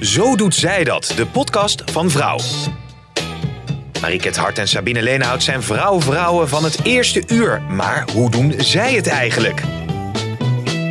Zo 0.00 0.36
doet 0.36 0.54
zij 0.54 0.84
dat, 0.84 1.12
de 1.16 1.26
podcast 1.26 1.90
van 1.90 2.10
Vrouw. 2.10 2.38
Mariket 4.00 4.36
Hart 4.36 4.58
en 4.58 4.68
Sabine 4.68 5.02
Leenhout 5.02 5.42
zijn 5.42 5.62
vrouw-vrouwen 5.62 6.48
van 6.48 6.64
het 6.64 6.84
eerste 6.84 7.22
uur. 7.26 7.62
Maar 7.62 8.10
hoe 8.12 8.30
doen 8.30 8.54
zij 8.56 8.94
het 8.94 9.06
eigenlijk? 9.06 9.62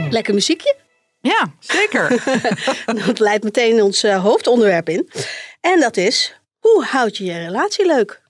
Lekker 0.09 0.33
muziekje. 0.33 0.75
Ja, 1.21 1.53
zeker. 1.59 2.23
dat 3.05 3.19
leidt 3.19 3.43
meteen 3.43 3.81
ons 3.81 4.03
uh, 4.03 4.23
hoofdonderwerp 4.23 4.89
in. 4.89 5.09
En 5.61 5.79
dat 5.79 5.97
is, 5.97 6.39
hoe 6.59 6.83
houd 6.83 7.17
je 7.17 7.25
je 7.25 7.37
relatie 7.37 7.85
leuk? 7.85 8.21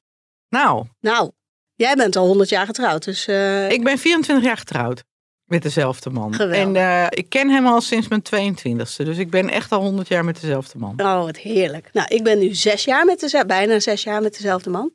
Nou. 0.50 0.86
Nou, 1.00 1.32
jij 1.76 1.96
bent 1.96 2.16
al 2.16 2.26
100 2.26 2.50
jaar 2.50 2.66
getrouwd. 2.66 3.04
Dus, 3.04 3.28
uh... 3.28 3.70
Ik 3.70 3.84
ben 3.84 3.98
24 3.98 4.46
jaar 4.46 4.58
getrouwd. 4.58 5.04
Met 5.50 5.62
dezelfde 5.62 6.10
man. 6.10 6.34
Geweldig. 6.34 6.58
En 6.58 6.76
uh, 6.76 7.06
ik 7.10 7.30
ken 7.30 7.50
hem 7.50 7.68
al 7.68 7.82
sinds 7.82 8.08
mijn 8.08 8.24
22e. 8.56 9.06
Dus 9.06 9.18
ik 9.18 9.30
ben 9.30 9.50
echt 9.50 9.72
al 9.72 9.82
100 9.82 10.08
jaar 10.08 10.26
met 10.26 10.42
dezelfde 10.42 10.78
man. 10.78 10.94
Oh, 11.02 11.24
wat 11.24 11.38
heerlijk. 11.38 11.90
Nou, 11.94 12.08
ik 12.16 12.24
ben 12.24 12.40
nu 12.40 12.54
zes 12.54 12.84
jaar 12.84 13.06
met 13.06 13.20
dezelfde, 13.20 13.48
bijna 13.48 13.80
zes 13.80 14.04
jaar 14.04 14.22
met 14.22 14.34
dezelfde 14.34 14.70
man. 14.70 14.92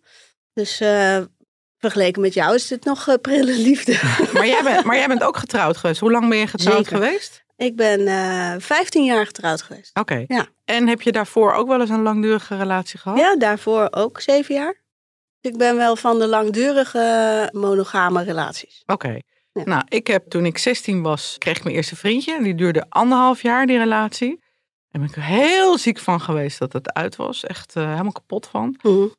Dus 0.52 0.80
uh, 0.80 1.18
vergeleken 1.78 2.22
met 2.22 2.34
jou 2.34 2.54
is 2.54 2.66
dit 2.66 2.84
nog 2.84 3.08
uh, 3.08 3.14
prille 3.20 3.58
liefde. 3.58 3.92
Maar 4.34 4.46
jij, 4.46 4.62
bent, 4.62 4.84
maar 4.84 4.96
jij 4.96 5.08
bent 5.08 5.22
ook 5.22 5.36
getrouwd 5.36 5.76
geweest. 5.76 6.00
Hoe 6.00 6.10
lang 6.10 6.28
ben 6.28 6.38
je 6.38 6.46
getrouwd 6.46 6.76
Zeker. 6.76 6.96
geweest? 6.96 7.44
Ik 7.56 7.76
ben 7.76 8.00
uh, 8.00 8.54
15 8.58 9.04
jaar 9.04 9.26
getrouwd 9.26 9.62
geweest. 9.62 9.90
Oké. 9.98 10.12
Okay. 10.12 10.24
Ja. 10.36 10.46
En 10.64 10.88
heb 10.88 11.02
je 11.02 11.12
daarvoor 11.12 11.52
ook 11.52 11.68
wel 11.68 11.80
eens 11.80 11.90
een 11.90 12.02
langdurige 12.02 12.56
relatie 12.56 12.98
gehad? 12.98 13.18
Ja, 13.18 13.36
daarvoor 13.36 13.88
ook 13.90 14.20
zeven 14.20 14.54
jaar. 14.54 14.82
Ik 15.40 15.56
ben 15.56 15.76
wel 15.76 15.96
van 15.96 16.18
de 16.18 16.26
langdurige 16.26 17.48
monogame 17.52 18.22
relaties. 18.22 18.82
Oké. 18.86 19.06
Okay. 19.06 19.22
Ja. 19.54 19.64
Nou, 19.64 19.82
ik 19.88 20.06
heb 20.06 20.28
toen 20.28 20.46
ik 20.46 20.58
16 20.58 21.02
was, 21.02 21.36
kreeg 21.38 21.56
ik 21.56 21.64
mijn 21.64 21.76
eerste 21.76 21.96
vriendje. 21.96 22.42
Die 22.42 22.54
duurde 22.54 22.86
anderhalf 22.88 23.42
jaar, 23.42 23.66
die 23.66 23.78
relatie. 23.78 24.40
En 24.90 25.00
ben 25.00 25.08
ik 25.08 25.16
er 25.16 25.22
heel 25.22 25.78
ziek 25.78 25.98
van 25.98 26.20
geweest 26.20 26.58
dat 26.58 26.72
het 26.72 26.92
uit 26.92 27.16
was. 27.16 27.44
Echt 27.44 27.76
uh, 27.76 27.90
helemaal 27.90 28.12
kapot 28.12 28.46
van. 28.46 28.78
Mm 28.82 28.92
-hmm. 28.92 29.14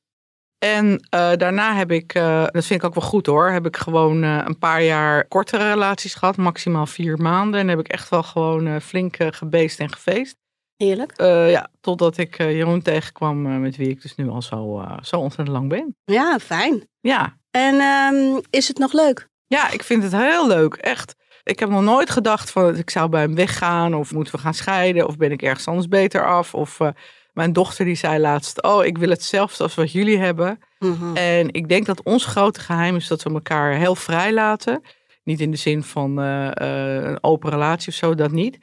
En 0.57 0.85
uh, 0.85 1.33
daarna 1.35 1.75
heb 1.75 1.91
ik, 1.91 2.15
uh, 2.15 2.45
dat 2.45 2.65
vind 2.65 2.79
ik 2.79 2.87
ook 2.87 2.93
wel 2.93 3.09
goed 3.09 3.25
hoor, 3.25 3.49
heb 3.49 3.65
ik 3.65 3.77
gewoon 3.77 4.21
een 4.21 4.57
paar 4.57 4.83
jaar 4.83 5.27
kortere 5.27 5.69
relaties 5.69 6.13
gehad. 6.13 6.37
Maximaal 6.37 6.85
vier 6.85 7.17
maanden. 7.17 7.59
En 7.59 7.67
heb 7.67 7.79
ik 7.79 7.87
echt 7.87 8.09
wel 8.09 8.23
gewoon 8.23 8.81
flink 8.81 9.17
gebeest 9.19 9.79
en 9.79 9.91
gefeest. 9.91 10.35
Heerlijk. 10.75 11.13
ja, 11.49 11.69
totdat 11.81 12.17
ik 12.17 12.37
Jeroen 12.37 12.81
tegenkwam 12.81 13.61
met 13.61 13.75
wie 13.75 13.89
ik 13.89 14.01
dus 14.01 14.15
nu 14.15 14.29
al 14.29 14.41
zo, 14.41 14.85
zo 15.01 15.19
ontzettend 15.19 15.57
lang 15.57 15.69
ben. 15.69 15.95
Ja, 16.03 16.39
fijn. 16.39 16.87
Ja. 16.99 17.37
En 17.51 17.75
um, 17.81 18.41
is 18.49 18.67
het 18.67 18.77
nog 18.77 18.93
leuk? 18.93 19.29
Ja, 19.47 19.71
ik 19.71 19.83
vind 19.83 20.03
het 20.03 20.11
heel 20.11 20.47
leuk, 20.47 20.73
echt. 20.73 21.15
Ik 21.43 21.59
heb 21.59 21.69
nog 21.69 21.81
nooit 21.81 22.09
gedacht 22.09 22.51
van 22.51 22.75
ik 22.75 22.89
zou 22.89 23.09
bij 23.09 23.21
hem 23.21 23.35
weggaan 23.35 23.93
of 23.93 24.13
moeten 24.13 24.35
we 24.35 24.41
gaan 24.41 24.53
scheiden 24.53 25.07
of 25.07 25.17
ben 25.17 25.31
ik 25.31 25.41
ergens 25.41 25.67
anders 25.67 25.87
beter 25.87 26.27
af. 26.27 26.53
Of 26.53 26.79
uh, 26.79 26.89
mijn 27.33 27.53
dochter 27.53 27.85
die 27.85 27.95
zei 27.95 28.19
laatst, 28.19 28.61
oh 28.63 28.85
ik 28.85 28.97
wil 28.97 29.09
hetzelfde 29.09 29.63
als 29.63 29.75
wat 29.75 29.91
jullie 29.91 30.17
hebben. 30.17 30.59
Mhm. 30.79 30.91
Mm 30.91 30.97
-hmm. 30.99 31.15
En 31.15 31.53
ik 31.53 31.69
denk 31.69 31.85
dat 31.85 32.03
ons 32.03 32.25
grote 32.25 32.59
geheim 32.59 32.95
is 32.95 33.07
dat 33.07 33.23
we 33.23 33.29
elkaar 33.29 33.73
heel 33.73 33.95
vrij 33.95 34.33
laten. 34.33 34.81
Niet 35.23 35.39
in 35.41 35.51
de 35.51 35.57
zin 35.57 35.83
van 35.83 36.19
uh, 36.19 36.51
uh, 36.61 37.03
een 37.03 37.23
open 37.23 37.49
relatie 37.49 37.87
of 37.87 37.93
zo, 37.93 38.15
dat 38.15 38.31
niet. 38.31 38.57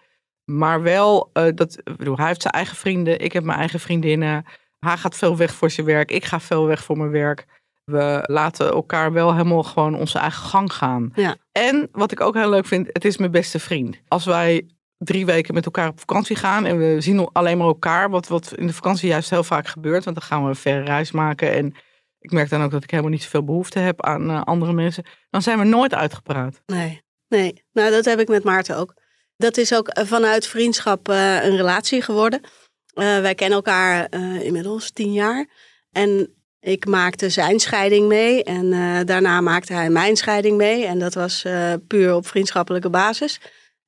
Maar 0.44 0.82
wel, 0.82 1.30
dat, 1.54 1.80
bedoel, 1.96 2.16
hij 2.16 2.26
heeft 2.26 2.42
zijn 2.42 2.54
eigen 2.54 2.76
vrienden, 2.76 3.20
ik 3.20 3.32
heb 3.32 3.44
mijn 3.44 3.58
eigen 3.58 3.80
vriendinnen. 3.80 4.44
Hij 4.78 4.96
gaat 4.96 5.16
veel 5.16 5.36
weg 5.36 5.54
voor 5.54 5.70
zijn 5.70 5.86
werk, 5.86 6.10
ik 6.10 6.24
ga 6.24 6.40
veel 6.40 6.66
weg 6.66 6.84
voor 6.84 6.96
mijn 6.96 7.10
werk. 7.10 7.46
We 7.84 8.24
laten 8.26 8.70
elkaar 8.70 9.12
wel 9.12 9.32
helemaal 9.32 9.62
gewoon 9.62 9.94
onze 9.94 10.18
eigen 10.18 10.44
gang 10.44 10.72
gaan. 10.72 11.10
Ja. 11.14 11.36
En 11.52 11.88
wat 11.92 12.12
ik 12.12 12.20
ook 12.20 12.34
heel 12.34 12.50
leuk 12.50 12.66
vind, 12.66 12.88
het 12.92 13.04
is 13.04 13.16
mijn 13.16 13.30
beste 13.30 13.58
vriend. 13.58 14.00
Als 14.08 14.24
wij 14.24 14.66
drie 14.98 15.26
weken 15.26 15.54
met 15.54 15.64
elkaar 15.64 15.88
op 15.88 15.98
vakantie 15.98 16.36
gaan 16.36 16.64
en 16.64 16.78
we 16.78 17.00
zien 17.00 17.28
alleen 17.32 17.58
maar 17.58 17.66
elkaar, 17.66 18.10
wat, 18.10 18.28
wat 18.28 18.52
in 18.56 18.66
de 18.66 18.72
vakantie 18.72 19.08
juist 19.08 19.30
heel 19.30 19.44
vaak 19.44 19.66
gebeurt, 19.66 20.04
want 20.04 20.16
dan 20.16 20.26
gaan 20.26 20.42
we 20.42 20.48
een 20.48 20.56
verre 20.56 20.84
reis 20.84 21.12
maken 21.12 21.52
en 21.52 21.74
ik 22.18 22.32
merk 22.32 22.48
dan 22.48 22.62
ook 22.62 22.70
dat 22.70 22.82
ik 22.82 22.90
helemaal 22.90 23.10
niet 23.10 23.22
zoveel 23.22 23.44
behoefte 23.44 23.78
heb 23.78 24.02
aan 24.02 24.30
uh, 24.30 24.42
andere 24.42 24.72
mensen, 24.72 25.04
dan 25.30 25.42
zijn 25.42 25.58
we 25.58 25.64
nooit 25.64 25.94
uitgepraat. 25.94 26.62
Nee, 26.66 27.02
nee. 27.28 27.64
Nou, 27.72 27.90
dat 27.90 28.04
heb 28.04 28.20
ik 28.20 28.28
met 28.28 28.44
Maarten 28.44 28.76
ook. 28.76 28.94
Dat 29.36 29.56
is 29.56 29.74
ook 29.74 29.88
vanuit 29.92 30.46
vriendschap 30.46 31.08
uh, 31.08 31.44
een 31.44 31.56
relatie 31.56 32.02
geworden. 32.02 32.40
Uh, 32.42 33.20
wij 33.20 33.34
kennen 33.34 33.56
elkaar 33.56 34.10
inmiddels 34.42 34.90
tien 34.90 35.12
jaar 35.12 35.46
en 35.90 36.41
ik 36.62 36.86
maakte 36.86 37.28
zijn 37.28 37.60
scheiding 37.60 38.08
mee 38.08 38.44
en 38.44 38.64
uh, 38.72 39.00
daarna 39.04 39.40
maakte 39.40 39.72
hij 39.72 39.90
mijn 39.90 40.16
scheiding 40.16 40.56
mee. 40.56 40.86
En 40.86 40.98
dat 40.98 41.14
was 41.14 41.44
uh, 41.44 41.72
puur 41.86 42.14
op 42.14 42.26
vriendschappelijke 42.26 42.90
basis. 42.90 43.40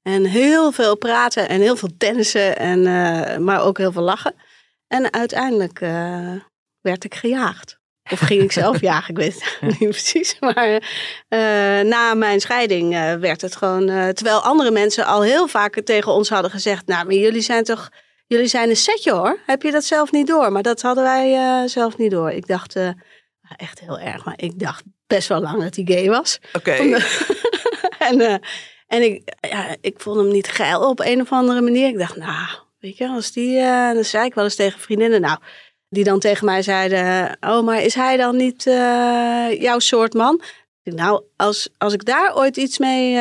En 0.03 0.25
heel 0.25 0.73
veel 0.73 0.97
praten 0.97 1.49
en 1.49 1.61
heel 1.61 1.77
veel 1.77 1.89
tennissen, 1.99 2.59
en, 2.59 2.79
uh, 2.79 3.37
maar 3.37 3.63
ook 3.63 3.79
heel 3.79 3.93
veel 3.93 4.03
lachen. 4.03 4.35
En 4.87 5.13
uiteindelijk 5.13 5.79
werd 6.81 7.05
ik 7.05 7.15
gejaagd. 7.15 7.79
Of 8.11 8.19
ging 8.19 8.43
ik 8.43 8.53
zelf 8.53 8.81
jagen, 8.91 9.11
ik 9.11 9.17
weet 9.17 9.57
het 9.61 9.61
niet 9.81 9.91
precies. 9.91 10.37
Maar 10.41 10.83
na 11.85 12.15
mijn 12.15 12.41
scheiding 12.41 12.91
werd 13.21 13.41
het 13.41 13.57
gewoon... 13.57 13.87
terwijl 14.15 14.41
andere 14.41 14.71
mensen 14.71 15.05
al 15.05 15.23
heel 15.23 15.49
vaak 15.49 15.81
tegen 15.81 16.13
ons 16.13 16.29
hadden 16.29 16.51
gezegd... 16.51 16.87
nou, 16.87 17.05
maar 17.05 17.15
jullie 17.15 17.41
zijn 17.41 17.65
toch... 17.65 17.91
Jullie 18.27 18.47
zijn 18.47 18.69
een 18.69 18.77
setje 18.77 19.13
hoor. 19.13 19.39
Heb 19.47 19.63
je 19.63 19.71
dat 19.71 19.85
zelf 19.85 20.13
niet 20.13 20.27
door? 20.27 20.53
Maar 20.53 20.63
dat 20.63 20.83
hadden 20.83 21.05
wij 21.05 21.33
uh, 21.33 21.69
zelf 21.69 21.97
niet 21.97 22.11
door. 22.11 22.31
Ik 22.31 22.47
dacht, 22.47 22.77
uh, 22.77 22.89
echt 23.57 23.81
heel 23.81 23.99
erg, 23.99 24.25
maar 24.25 24.35
ik 24.37 24.59
dacht 24.59 24.83
best 25.07 25.29
wel 25.29 25.41
lang 25.41 25.63
dat 25.63 25.77
hij 25.77 25.85
gay 25.85 26.09
was. 26.09 26.39
Oké. 26.53 26.71
Okay. 26.71 27.03
en 28.09 28.21
uh, 28.21 28.35
en 28.87 29.03
ik, 29.03 29.35
ja, 29.41 29.77
ik 29.81 30.01
vond 30.01 30.17
hem 30.17 30.29
niet 30.29 30.49
geil 30.49 30.89
op 30.89 31.01
een 31.01 31.21
of 31.21 31.33
andere 31.33 31.61
manier. 31.61 31.89
Ik 31.89 31.99
dacht, 31.99 32.17
nou, 32.17 32.49
weet 32.79 32.97
je, 32.97 33.09
als 33.09 33.33
die, 33.33 33.61
dan 33.95 34.05
zei 34.05 34.27
ik 34.27 34.35
wel 34.35 34.45
eens 34.45 34.55
tegen 34.55 34.81
vriendinnen, 34.81 35.21
nou, 35.21 35.39
die 35.89 36.05
dan 36.05 36.19
tegen 36.19 36.45
mij 36.45 36.63
zeiden, 36.63 37.37
oh, 37.41 37.65
maar 37.65 37.83
is 37.83 37.95
hij 37.95 38.17
dan 38.17 38.37
niet 38.37 38.63
jouw 39.59 39.79
soort 39.79 40.15
man? 40.15 40.43
Nou, 40.83 41.23
als, 41.37 41.69
als 41.79 41.93
ik 41.93 42.05
daar 42.05 42.37
ooit 42.37 42.57
iets 42.57 42.79
mee, 42.79 43.19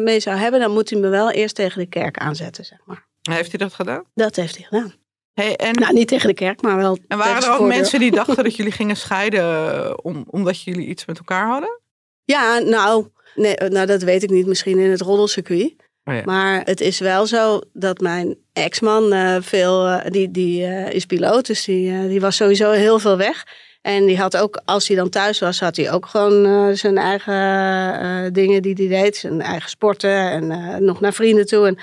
mee 0.00 0.20
zou 0.20 0.36
hebben, 0.36 0.60
dan 0.60 0.72
moet 0.72 0.90
hij 0.90 1.00
me 1.00 1.08
wel 1.08 1.30
eerst 1.30 1.54
tegen 1.54 1.78
de 1.78 1.88
kerk 1.88 2.18
aanzetten, 2.18 2.64
zeg 2.64 2.78
maar. 2.84 3.10
Heeft 3.30 3.50
hij 3.50 3.58
dat 3.58 3.74
gedaan? 3.74 4.04
Dat 4.14 4.36
heeft 4.36 4.56
hij 4.56 4.64
gedaan. 4.64 4.94
Hey, 5.32 5.56
en, 5.56 5.74
nou, 5.74 5.92
niet 5.92 6.08
tegen 6.08 6.28
de 6.28 6.34
kerk, 6.34 6.62
maar 6.62 6.76
wel. 6.76 6.98
En 7.08 7.18
waren 7.18 7.42
er 7.42 7.50
ook 7.50 7.56
voordeur. 7.56 7.76
mensen 7.76 8.00
die 8.00 8.10
dachten 8.10 8.44
dat 8.44 8.56
jullie 8.56 8.72
gingen 8.72 8.96
scheiden 8.96 10.04
om, 10.04 10.24
omdat 10.26 10.62
jullie 10.62 10.86
iets 10.86 11.04
met 11.04 11.18
elkaar 11.18 11.46
hadden? 11.46 11.80
Ja, 12.24 12.58
nou, 12.58 13.06
nee, 13.34 13.54
nou 13.54 13.86
dat 13.86 14.02
weet 14.02 14.22
ik 14.22 14.30
niet. 14.30 14.46
Misschien 14.46 14.78
in 14.78 14.90
het 14.90 15.00
roddelcircuit. 15.00 15.74
Oh 16.04 16.14
ja. 16.14 16.22
Maar 16.24 16.62
het 16.64 16.80
is 16.80 16.98
wel 16.98 17.26
zo 17.26 17.60
dat 17.72 18.00
mijn 18.00 18.36
ex-man 18.52 19.12
uh, 19.12 19.36
veel, 19.40 19.88
uh, 19.88 20.04
die, 20.04 20.30
die 20.30 20.62
uh, 20.62 20.90
is 20.90 21.06
piloot, 21.06 21.46
dus 21.46 21.64
die, 21.64 22.08
die 22.08 22.20
was 22.20 22.36
sowieso 22.36 22.70
heel 22.70 22.98
veel 22.98 23.16
weg. 23.16 23.44
En 23.82 24.06
die 24.06 24.18
had 24.18 24.36
ook, 24.36 24.62
als 24.64 24.88
hij 24.88 24.96
dan 24.96 25.08
thuis 25.08 25.38
was, 25.38 25.60
had 25.60 25.76
hij 25.76 25.92
ook 25.92 26.06
gewoon 26.06 26.76
zijn 26.76 26.98
eigen 26.98 28.32
dingen 28.32 28.62
die 28.62 28.74
hij 28.74 29.02
deed. 29.02 29.16
Zijn 29.16 29.40
eigen 29.40 29.70
sporten 29.70 30.30
en 30.30 30.84
nog 30.84 31.00
naar 31.00 31.12
vrienden 31.12 31.46
toe. 31.46 31.66
En 31.66 31.78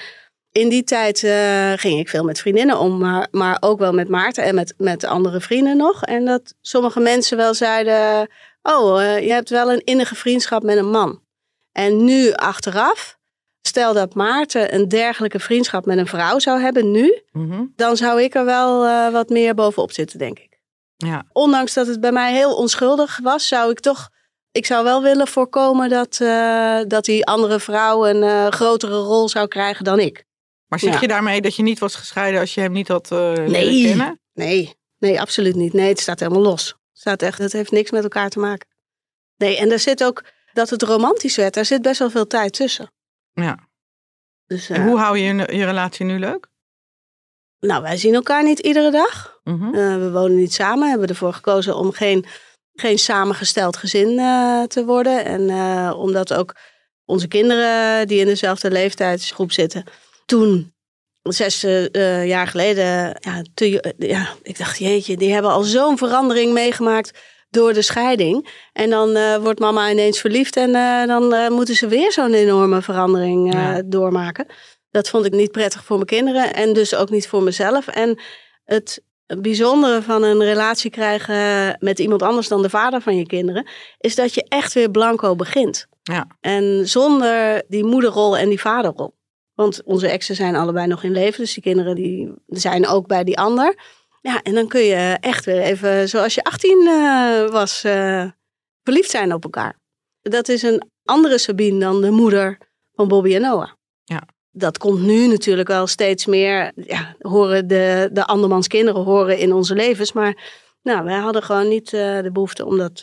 in 0.52 0.70
die 0.70 0.84
tijd 0.84 1.24
uh, 1.24 1.72
ging 1.76 2.00
ik 2.00 2.10
veel 2.10 2.24
met 2.24 2.40
vriendinnen 2.40 2.80
om, 2.80 2.98
maar, 2.98 3.28
maar 3.32 3.58
ook 3.60 3.80
wel 3.80 3.94
met 3.94 4.10
Maarten 4.10 4.44
en 4.44 4.56
met, 4.56 4.74
met 4.78 5.04
andere 5.04 5.42
vrienden 5.42 5.78
nog. 5.78 6.04
En 6.04 6.26
dat 6.26 6.54
sommige 6.62 7.00
mensen 7.00 7.38
wel 7.38 7.54
zeiden, 7.54 8.30
oh, 8.62 9.02
uh, 9.02 9.20
je 9.20 9.32
hebt 9.32 9.50
wel 9.50 9.72
een 9.72 9.84
innige 9.84 10.16
vriendschap 10.16 10.64
met 10.64 10.78
een 10.78 10.90
man. 10.90 11.22
En 11.72 12.04
nu 12.04 12.34
achteraf, 12.34 13.18
stel 13.62 13.94
dat 13.94 14.14
Maarten 14.14 14.74
een 14.76 14.88
dergelijke 14.88 15.40
vriendschap 15.40 15.86
met 15.86 15.98
een 15.98 16.08
vrouw 16.08 16.40
zou 16.40 16.62
hebben 16.62 16.92
nu, 16.92 17.22
mm-hmm. 17.32 17.74
dan 17.76 17.98
zou 17.98 18.22
ik 18.22 18.36
er 18.36 18.46
wel 18.46 18.86
uh, 18.86 19.10
wat 19.10 19.30
meer 19.30 19.54
bovenop 19.54 19.92
zitten, 19.92 20.20
denk 20.20 20.40
ik. 20.40 20.60
Ja. 20.96 21.26
Ondanks 21.32 21.74
dat 21.74 21.88
het 21.88 22.00
bij 22.00 22.12
mij 22.12 22.34
heel 22.34 22.56
onschuldig 22.56 23.20
was, 23.24 23.48
zou 23.48 23.72
ik 23.72 23.80
toch... 23.80 24.10
Ik 24.52 24.66
zou 24.66 24.84
wel 24.84 25.02
willen 25.02 25.28
voorkomen 25.28 25.90
dat, 25.90 26.20
uh, 26.22 26.80
dat 26.88 27.06
die 27.06 27.26
andere 27.26 27.60
vrouw 27.60 28.08
een 28.08 28.24
uh, 28.24 28.48
grotere 28.48 28.98
rol 28.98 29.30
zou 29.30 29.48
krijgen 29.48 29.84
dan 29.84 30.00
ik. 30.00 30.28
Maar 30.70 30.80
zeg 30.80 30.94
Ja. 30.94 31.00
je 31.02 31.08
daarmee 31.08 31.42
dat 31.42 31.56
je 31.56 31.64
niet 31.64 31.80
was 31.80 31.96
gescheiden 31.96 32.40
als 32.40 32.54
je 32.54 32.62
hem 32.62 32.72
niet 32.72 32.88
had 32.88 33.12
uh, 33.12 33.34
Nee. 33.34 33.84
kennen? 33.84 34.20
Nee, 34.34 34.76
nee, 34.98 35.22
absoluut 35.22 35.56
niet. 35.56 35.74
Nee, 35.74 35.90
het 35.90 36.00
staat 36.00 36.20
helemaal 36.20 36.42
los. 36.42 36.68
Het 36.68 36.78
staat 37.00 37.22
echt, 37.22 37.38
het 37.38 37.52
heeft 37.54 37.72
niks 37.72 37.92
met 37.92 38.04
elkaar 38.04 38.30
te 38.30 38.40
maken. 38.40 38.68
Nee, 39.38 39.58
en 39.58 39.72
er 39.72 39.80
zit 39.80 40.04
ook, 40.04 40.24
dat 40.54 40.70
het 40.70 40.82
romantisch 40.82 41.36
werd, 41.36 41.54
daar 41.54 41.66
zit 41.66 41.82
best 41.82 42.00
wel 42.00 42.10
veel 42.10 42.28
tijd 42.28 42.54
tussen. 42.54 42.92
Ja. 43.34 43.58
Dus, 44.46 44.70
En 44.70 44.76
eh, 44.82 44.88
hoe 44.88 44.98
hou 45.00 45.18
je 45.18 45.34
je, 45.34 45.66
relatie 45.66 46.06
nu 46.06 46.20
leuk? 46.20 46.48
Nou, 47.60 47.82
wij 47.82 47.98
zien 47.98 48.14
elkaar 48.14 48.44
niet 48.44 48.60
iedere 48.60 48.92
dag. 48.92 49.40
Mhm. 49.44 49.64
Uh, 49.76 49.96
we 49.98 50.12
wonen 50.12 50.36
niet 50.38 50.54
samen. 50.54 50.90
Hebben 50.90 51.08
ervoor 51.08 51.34
gekozen 51.34 51.76
om 51.76 51.92
geen, 51.92 52.26
geen 52.74 52.98
samengesteld 53.00 53.78
gezin 53.78 54.10
uh, 54.10 54.64
te 54.64 54.86
worden. 54.86 55.26
En 55.26 55.50
omdat 55.94 56.34
ook 56.34 56.56
onze 57.06 57.28
kinderen 57.28 58.08
die 58.08 58.20
in 58.20 58.26
dezelfde 58.26 58.72
leeftijdsgroep 58.72 59.52
zitten. 59.52 59.84
Toen, 60.30 60.74
zes 61.22 61.62
jaar 62.24 62.48
geleden, 62.48 62.86
ja, 63.20 63.44
ja, 63.98 64.30
ik 64.42 64.58
dacht, 64.58 64.78
jeetje, 64.78 65.18
die 65.18 65.34
hebben 65.34 65.52
al 65.52 65.64
zo'n 65.64 65.98
verandering 65.98 66.54
meegemaakt 66.54 67.20
door 67.50 67.74
de 67.74 67.82
scheiding. 67.82 68.50
En 68.74 68.90
dan 68.90 69.18
uh, 69.18 69.36
wordt 69.36 69.60
mama 69.60 69.90
ineens 69.90 70.20
verliefd 70.20 70.56
en 70.56 70.72
dan 71.08 71.54
moeten 71.54 71.76
ze 71.76 71.88
weer 71.88 72.12
zo'n 72.12 72.34
enorme 72.34 72.82
verandering 72.82 73.54
ja. 73.54 73.82
doormaken. 73.86 74.46
Dat 74.92 75.10
vond 75.10 75.26
ik 75.26 75.32
niet 75.32 75.52
prettig 75.52 75.84
voor 75.84 75.96
mijn 75.96 76.08
kinderen 76.08 76.54
en 76.54 76.74
dus 76.74 76.96
ook 76.96 77.10
niet 77.10 77.28
voor 77.28 77.44
mezelf. 77.44 77.88
En 77.88 78.20
het 78.66 79.04
bijzondere 79.26 80.02
van 80.02 80.24
een 80.24 80.44
relatie 80.44 80.92
krijgen 80.92 81.78
met 81.80 82.00
iemand 82.00 82.22
anders 82.22 82.48
dan 82.48 82.62
de 82.62 82.70
vader 82.70 83.02
van 83.02 83.18
je 83.18 83.26
kinderen, 83.26 83.68
is 83.98 84.16
dat 84.16 84.34
je 84.34 84.46
echt 84.48 84.74
weer 84.74 84.92
blanco 84.92 85.36
begint. 85.36 85.88
Ja. 86.04 86.28
En 86.42 86.88
zonder 86.88 87.64
die 87.68 87.84
moederrol 87.84 88.38
en 88.38 88.50
die 88.50 88.60
vaderrol. 88.60 89.18
Want 89.60 89.84
onze 89.84 90.08
exen 90.08 90.36
zijn 90.36 90.56
allebei 90.56 90.88
nog 90.88 91.04
in 91.04 91.12
leven, 91.12 91.40
dus 91.40 91.54
die 91.54 91.64
kinderen 91.64 91.96
die 91.96 92.34
zijn 92.48 92.88
ook 92.88 93.08
bij 93.08 93.24
die 93.24 93.38
ander. 93.38 93.76
Ja, 94.22 94.42
en 94.42 94.54
dan 94.54 94.68
kun 94.68 94.82
je 94.82 95.18
echt 95.20 95.46
weer 95.46 95.62
even, 95.62 96.10
zoals 96.10 96.34
je 96.34 96.44
18 96.44 96.82
uh, 96.88 97.50
was, 97.50 97.84
uh, 97.86 98.26
verliefd 98.84 99.10
zijn 99.10 99.34
op 99.34 99.44
elkaar. 99.44 99.80
Dat 100.22 100.48
is 100.48 100.62
een 100.62 100.84
andere 101.04 101.38
Sabine 101.38 101.80
dan 101.80 102.02
de 102.02 102.10
moeder 102.10 102.58
van 102.94 103.08
Bobby 103.08 103.36
en 103.36 103.42
Noah. 103.42 103.70
Ja. 104.04 104.24
Dat 104.52 104.78
komt 104.78 105.02
nu 105.02 105.28
natuurlijk 105.28 105.68
wel 105.68 105.88
steeds 105.88 106.26
meer, 106.26 106.72
ja, 106.76 107.16
horen 107.20 107.68
de, 107.68 108.10
de 108.12 108.26
andermans 108.26 108.68
kinderen 108.68 109.04
horen 109.04 109.38
in 109.38 109.54
onze 109.54 109.76
levens. 109.76 110.14
Maar 110.14 110.38
nou, 110.82 111.04
wij 111.04 111.18
hadden 111.18 111.44
gewoon 111.44 111.68
niet 111.68 111.94
uh, 111.94 112.22
de 112.22 112.32
behoefte 112.32 112.66
om 112.66 112.78
dat 112.78 112.96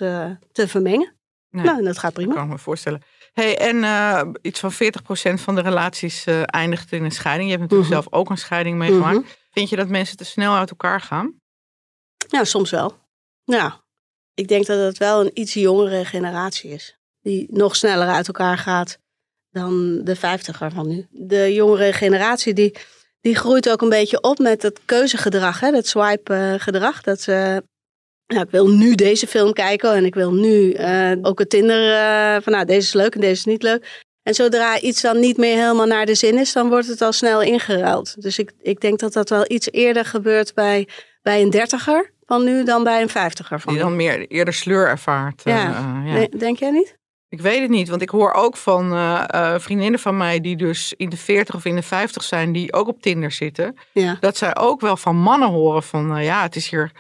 te 0.53 0.69
vermengen. 0.69 1.16
Nee, 1.57 1.65
nou, 1.65 1.79
en 1.79 1.85
dat 1.85 1.99
gaat 1.99 2.13
prima. 2.13 2.35
kan 2.35 2.45
ik 2.45 2.49
me 2.51 2.59
voorstellen. 2.59 3.03
Hey, 3.33 3.59
en 3.59 3.77
uh, 3.77 4.23
iets 4.43 4.61
van 4.61 4.73
40% 4.73 4.77
van 5.41 5.55
de 5.55 5.61
relaties 5.61 6.27
uh, 6.27 6.43
eindigt 6.47 6.93
in 6.93 7.05
een 7.05 7.11
scheiding. 7.11 7.51
Je 7.51 7.57
hebt 7.57 7.63
natuurlijk 7.71 7.91
Mhm. 7.91 8.01
zelf 8.03 8.13
ook 8.21 8.31
een 8.31 8.39
scheiding 8.39 8.79
meegemaakt. 8.79 9.17
Mhm. 9.19 9.27
Vind 9.51 9.69
je 9.69 9.77
dat 9.77 9.89
mensen 9.89 10.17
te 10.17 10.25
snel 10.25 10.55
uit 10.57 10.71
elkaar 10.71 11.01
gaan? 11.01 11.35
Ja, 12.29 12.45
soms 12.45 12.71
wel. 12.71 12.99
Ja, 13.45 13.81
ik 14.35 14.49
denk 14.49 14.67
dat 14.67 14.79
het 14.79 14.99
wel 14.99 15.21
een 15.21 15.31
iets 15.35 15.55
jongere 15.55 16.05
generatie 16.05 16.71
is. 16.71 16.99
Die 17.21 17.47
nog 17.51 17.77
sneller 17.77 18.09
uit 18.09 18.27
elkaar 18.27 18.59
gaat 18.59 18.99
dan 19.51 20.01
de 20.05 20.17
vijftiger 20.17 20.71
van 20.71 20.89
nu. 20.89 21.07
De 21.11 21.55
jongere 21.55 21.93
generatie 21.93 22.55
die, 22.55 22.77
die 23.21 23.35
groeit 23.37 23.71
ook 23.71 23.81
een 23.83 23.89
beetje 23.89 24.21
op 24.21 24.39
met 24.39 24.63
het 24.63 24.81
keuzegedrag. 24.85 25.61
Hè? 25.61 25.71
Dat 25.71 25.87
swipe-gedrag. 25.87 27.01
Dat 27.03 27.21
ze, 27.21 27.63
nou, 28.27 28.43
ik 28.45 28.51
wil 28.51 28.69
nu 28.69 28.95
deze 28.95 29.27
film 29.27 29.53
kijken 29.53 29.95
en 29.95 30.05
ik 30.05 30.15
wil 30.15 30.33
nu 30.33 30.73
eh, 30.73 31.13
ook 31.23 31.39
het 31.39 31.51
Tinder 31.51 31.93
eh, 31.93 32.43
van 32.43 32.53
nou, 32.53 32.65
deze 32.65 32.79
is 32.87 32.93
leuk 32.93 33.15
en 33.15 33.21
deze 33.21 33.33
is 33.33 33.45
niet 33.45 33.63
leuk. 33.63 34.05
En 34.23 34.35
zodra 34.35 34.81
iets 34.81 35.01
dan 35.03 35.21
niet 35.21 35.37
meer 35.37 35.57
helemaal 35.57 35.87
naar 35.87 36.07
de 36.07 36.15
zin 36.15 36.39
is, 36.39 36.53
dan 36.53 36.69
wordt 36.69 36.87
het 36.87 37.01
al 37.03 37.13
snel 37.13 37.43
ingeruild. 37.43 38.23
Dus 38.23 38.39
ik, 38.39 38.53
ik 38.63 38.81
denk 38.81 38.99
dat 38.99 39.13
dat 39.13 39.29
wel 39.29 39.45
iets 39.49 39.69
eerder 39.71 40.05
gebeurt 40.05 40.55
bij, 40.55 40.89
bij 41.23 41.43
een 41.43 41.51
dertiger 41.51 42.13
van 42.25 42.45
nu 42.45 42.65
dan 42.65 42.85
bij 42.85 43.03
een 43.03 43.09
vijftiger 43.09 43.61
van 43.61 43.73
Die 43.73 43.83
dan 43.83 43.97
meer 43.97 44.27
eerder 44.27 44.55
sleur 44.55 44.89
ervaart. 44.89 45.43
eh, 45.45 45.53
Ja. 45.53 46.03
ja. 46.05 46.13
Nee, 46.13 46.29
denk 46.29 46.59
jij 46.59 46.71
niet? 46.71 46.97
Ik 47.29 47.41
weet 47.41 47.61
het 47.61 47.71
niet, 47.71 47.89
want 47.89 48.03
ik 48.03 48.09
hoor 48.11 48.33
ook 48.33 48.57
van 48.57 48.93
eh, 48.93 49.55
vriendinnen 49.59 50.01
van 50.01 50.17
mij 50.17 50.41
die 50.41 50.57
dus 50.57 50.95
in 50.97 51.09
de 51.09 51.17
40 51.17 51.55
of 51.55 51.65
in 51.65 51.75
de 51.75 51.83
50 51.83 52.23
zijn, 52.23 52.53
die 52.53 52.73
ook 52.73 52.89
op 52.89 53.03
Tinder 53.03 53.33
zitten. 53.33 53.77
Ja. 53.93 54.17
Dat 54.21 54.37
zij 54.37 54.57
ook 54.57 54.81
wel 54.81 54.97
van 54.97 55.17
mannen 55.17 55.49
horen 55.49 55.83
van, 55.83 56.23
ja, 56.25 56.43
het 56.43 56.57
is 56.57 56.71
hier, 56.71 56.93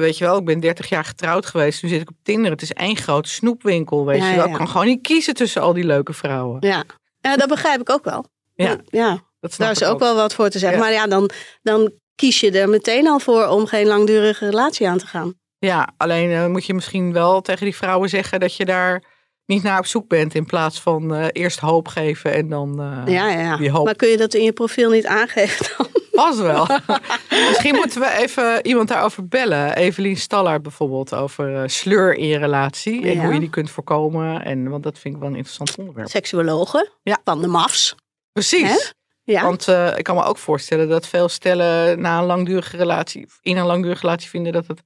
weet 0.00 0.18
je 0.18 0.24
wel, 0.24 0.38
ik 0.38 0.44
ben 0.44 0.60
30 0.60 0.88
jaar 0.88 1.04
getrouwd 1.04 1.46
geweest, 1.46 1.82
nu 1.82 1.88
zit 1.88 2.00
ik 2.00 2.10
op 2.10 2.16
Tinder. 2.22 2.50
Het 2.50 2.62
is 2.62 2.72
één 2.72 2.96
grote 2.96 3.28
snoepwinkel, 3.28 4.06
weet 4.06 4.20
Ja, 4.20 4.30
je 4.30 4.36
wel. 4.36 4.46
Ik 4.46 4.52
kan 4.52 4.68
gewoon 4.68 4.86
niet 4.86 5.02
kiezen 5.02 5.34
tussen 5.34 5.62
al 5.62 5.72
die 5.72 5.84
leuke 5.84 6.12
vrouwen. 6.12 6.56
Ja. 6.60 6.84
ja, 7.20 7.36
dat 7.36 7.48
begrijp 7.48 7.80
ik 7.80 7.90
ook 7.90 8.04
wel. 8.04 8.24
Ja, 8.54 8.76
ja 8.86 9.22
dat 9.40 9.54
daar 9.56 9.70
is 9.70 9.84
ook 9.84 9.98
wel 9.98 10.14
wat 10.14 10.34
voor 10.34 10.48
te 10.48 10.58
zeggen. 10.58 10.78
Maar 10.78 10.92
ja, 10.92 11.06
dan, 11.06 11.30
dan 11.62 11.92
kies 12.14 12.40
je 12.40 12.50
er 12.50 12.68
meteen 12.68 13.08
al 13.08 13.18
voor 13.18 13.46
om 13.46 13.66
geen 13.66 13.86
langdurige 13.86 14.44
relatie 14.44 14.88
aan 14.88 14.98
te 14.98 15.06
gaan. 15.06 15.34
Ja, 15.58 15.92
alleen 15.96 16.30
eh, 16.30 16.46
moet 16.46 16.66
je 16.66 16.74
misschien 16.74 17.12
wel 17.12 17.40
tegen 17.40 17.64
die 17.64 17.76
vrouwen 17.76 18.08
zeggen 18.08 18.40
dat 18.40 18.56
je 18.56 18.64
daar 18.64 19.04
niet 19.46 19.62
naar 19.62 19.78
op 19.78 19.86
zoek 19.86 20.08
bent. 20.08 20.34
In 20.34 20.46
plaats 20.46 20.80
van 20.80 21.14
eh, 21.14 21.26
eerst 21.32 21.58
hoop 21.58 21.88
geven 21.88 22.32
en 22.32 22.48
dan 22.48 22.80
eh, 22.80 23.14
ja, 23.14 23.28
ja, 23.28 23.56
die 23.56 23.66
ja. 23.66 23.72
hoop 23.72 23.84
Maar 23.84 23.96
kun 23.96 24.08
je 24.08 24.16
dat 24.16 24.34
in 24.34 24.44
je 24.44 24.52
profiel 24.52 24.90
niet 24.90 25.06
aangeven 25.06 25.66
dan? 25.76 26.01
Pas 26.12 26.38
wel. 26.40 26.66
misschien 27.48 27.74
moeten 27.74 28.00
we 28.00 28.10
even 28.18 28.66
iemand 28.66 28.88
daarover 28.88 29.28
bellen. 29.28 29.76
Evelien 29.76 30.16
Stallard 30.16 30.62
bijvoorbeeld 30.62 31.14
over 31.14 31.56
eh, 31.62 31.68
sleur 31.68 32.14
in 32.14 32.26
je 32.26 32.38
relatie. 32.38 33.02
En 33.08 33.14
Ja. 33.14 33.24
hoe 33.24 33.34
je 33.34 33.40
die 33.40 33.50
kunt 33.50 33.70
voorkomen. 33.70 34.44
En, 34.44 34.68
want 34.68 34.82
dat 34.82 34.98
vind 34.98 35.14
ik 35.14 35.20
wel 35.20 35.30
een 35.30 35.36
interessant 35.36 35.76
onderwerp. 35.78 36.08
Seksuologen 36.08 36.88
Ja. 37.02 37.18
van 37.24 37.40
de 37.40 37.46
MAFs. 37.48 37.94
Precies. 38.32 38.94
Ja. 39.24 39.42
Want 39.42 39.68
eh, 39.68 39.98
ik 39.98 40.04
kan 40.04 40.16
me 40.16 40.22
ook 40.24 40.38
voorstellen 40.38 40.88
dat 40.88 41.06
veel 41.06 41.28
stellen 41.28 42.00
na 42.00 42.18
een 42.18 42.24
langdurige 42.24 42.76
relatie, 42.76 43.24
of 43.26 43.38
in 43.42 43.56
een 43.56 43.66
langdurige 43.66 44.00
relatie 44.00 44.28
vinden 44.30 44.52
dat 44.52 44.66
het 44.66 44.80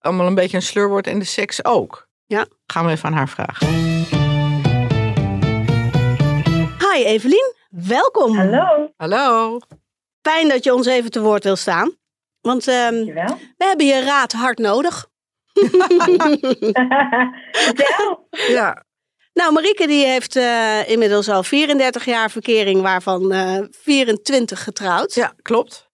allemaal 0.00 0.26
een 0.26 0.34
beetje 0.34 0.56
een 0.56 0.62
sleur 0.62 0.88
wordt 0.88 1.06
en 1.06 1.18
de 1.18 1.24
seks 1.24 1.64
ook. 1.64 2.08
Ja. 2.26 2.46
Gaan 2.66 2.84
we 2.84 2.90
even 2.90 3.08
aan 3.08 3.14
haar 3.14 3.28
vragen. 3.28 3.66
Hi 6.78 7.04
Evelien, 7.04 7.54
welkom. 7.70 8.36
Hallo, 8.36 8.92
Hallo. 8.96 9.58
Fijn 10.22 10.48
dat 10.48 10.64
je 10.64 10.74
ons 10.74 10.86
even 10.86 11.10
te 11.10 11.20
woord 11.20 11.44
wil 11.44 11.56
staan. 11.56 11.96
Want 12.40 12.68
ehm, 12.68 13.04
we 13.04 13.64
hebben 13.64 13.86
je 13.86 14.00
raad 14.00 14.32
hard 14.32 14.58
nodig. 14.58 15.06
Ja. 18.48 18.84
Nou, 19.34 19.52
Marieke 19.52 19.86
die 19.86 20.06
heeft 20.06 20.36
eh, 20.36 20.88
inmiddels 20.88 21.28
al 21.28 21.42
34 21.42 22.04
jaar 22.04 22.30
verkering, 22.30 22.82
waarvan 22.82 23.32
eh 23.32 23.58
24 23.70 24.62
getrouwd. 24.62 25.14
ja, 25.14 25.34
klopt. 25.42 25.90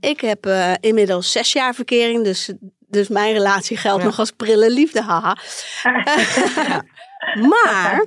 Ik 0.00 0.20
heb 0.20 0.46
eh, 0.46 0.72
inmiddels 0.80 1.32
zes 1.32 1.52
jaar 1.52 1.74
verkering, 1.74 2.24
dus, 2.24 2.52
dus 2.78 3.08
mijn 3.08 3.32
relatie 3.32 3.76
geldt 3.76 4.00
Ja. 4.00 4.06
nog 4.06 4.18
als 4.18 4.30
prille 4.30 4.70
liefde, 4.70 5.02
haha. 5.02 5.36
maar, 7.52 8.04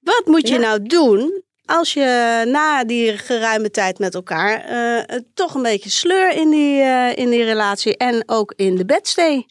wat 0.00 0.22
moet 0.26 0.48
je 0.48 0.54
Ja. 0.54 0.60
nou 0.60 0.82
doen 0.82 1.42
als 1.68 1.92
je 1.92 2.42
na 2.52 2.84
die 2.84 3.18
geruime 3.18 3.70
tijd 3.70 3.98
met 3.98 4.14
elkaar 4.14 4.52
eh, 4.60 5.18
toch 5.34 5.54
een 5.54 5.62
beetje 5.62 5.90
sleur 5.90 6.30
in 6.42 6.50
die, 6.50 6.82
eh, 6.82 7.16
in 7.16 7.30
die 7.30 7.44
relatie 7.44 7.96
en 7.96 8.22
ook 8.26 8.52
in 8.56 8.74
de 8.74 8.84
bedstee 8.84 9.46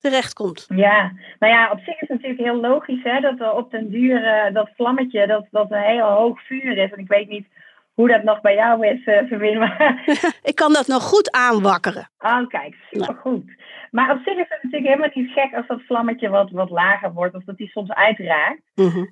terechtkomt? 0.00 0.66
Ja, 0.74 1.12
nou 1.38 1.52
ja, 1.52 1.70
op 1.70 1.78
zich 1.78 1.94
is 1.94 2.08
het 2.08 2.08
natuurlijk 2.08 2.40
heel 2.40 2.60
logisch 2.60 3.02
hè, 3.02 3.20
dat 3.20 3.40
er 3.40 3.52
op 3.52 3.70
den 3.70 3.90
duur 3.90 4.24
eh, 4.24 4.54
dat 4.54 4.70
vlammetje, 4.76 5.26
dat, 5.26 5.46
dat 5.50 5.70
een 5.70 5.82
heel 5.82 6.10
hoog 6.10 6.46
vuur 6.46 6.78
is. 6.78 6.92
En 6.92 6.98
ik 6.98 7.08
weet 7.08 7.28
niet 7.28 7.46
hoe 8.02 8.10
dat 8.10 8.22
nog 8.22 8.40
bij 8.40 8.54
jou 8.54 8.86
is, 8.86 9.04
maar 9.58 10.04
Ik 10.50 10.54
kan 10.54 10.72
dat 10.72 10.86
nog 10.86 11.02
goed 11.02 11.30
aanwakkeren. 11.30 12.10
oh, 12.18 12.46
kijk, 12.46 12.76
supergoed. 12.90 13.54
Maar 13.90 14.10
op 14.10 14.20
zich 14.24 14.34
is 14.34 14.48
het 14.48 14.62
natuurlijk 14.62 14.90
helemaal 14.92 15.10
niet 15.14 15.30
gek 15.30 15.54
als 15.54 15.66
dat 15.66 15.82
vlammetje 15.82 16.28
wat, 16.28 16.50
wat 16.50 16.70
lager 16.70 17.12
wordt 17.12 17.34
of 17.34 17.44
dat 17.44 17.56
die 17.56 17.68
soms 17.68 17.90
uitraakt. 17.90 18.62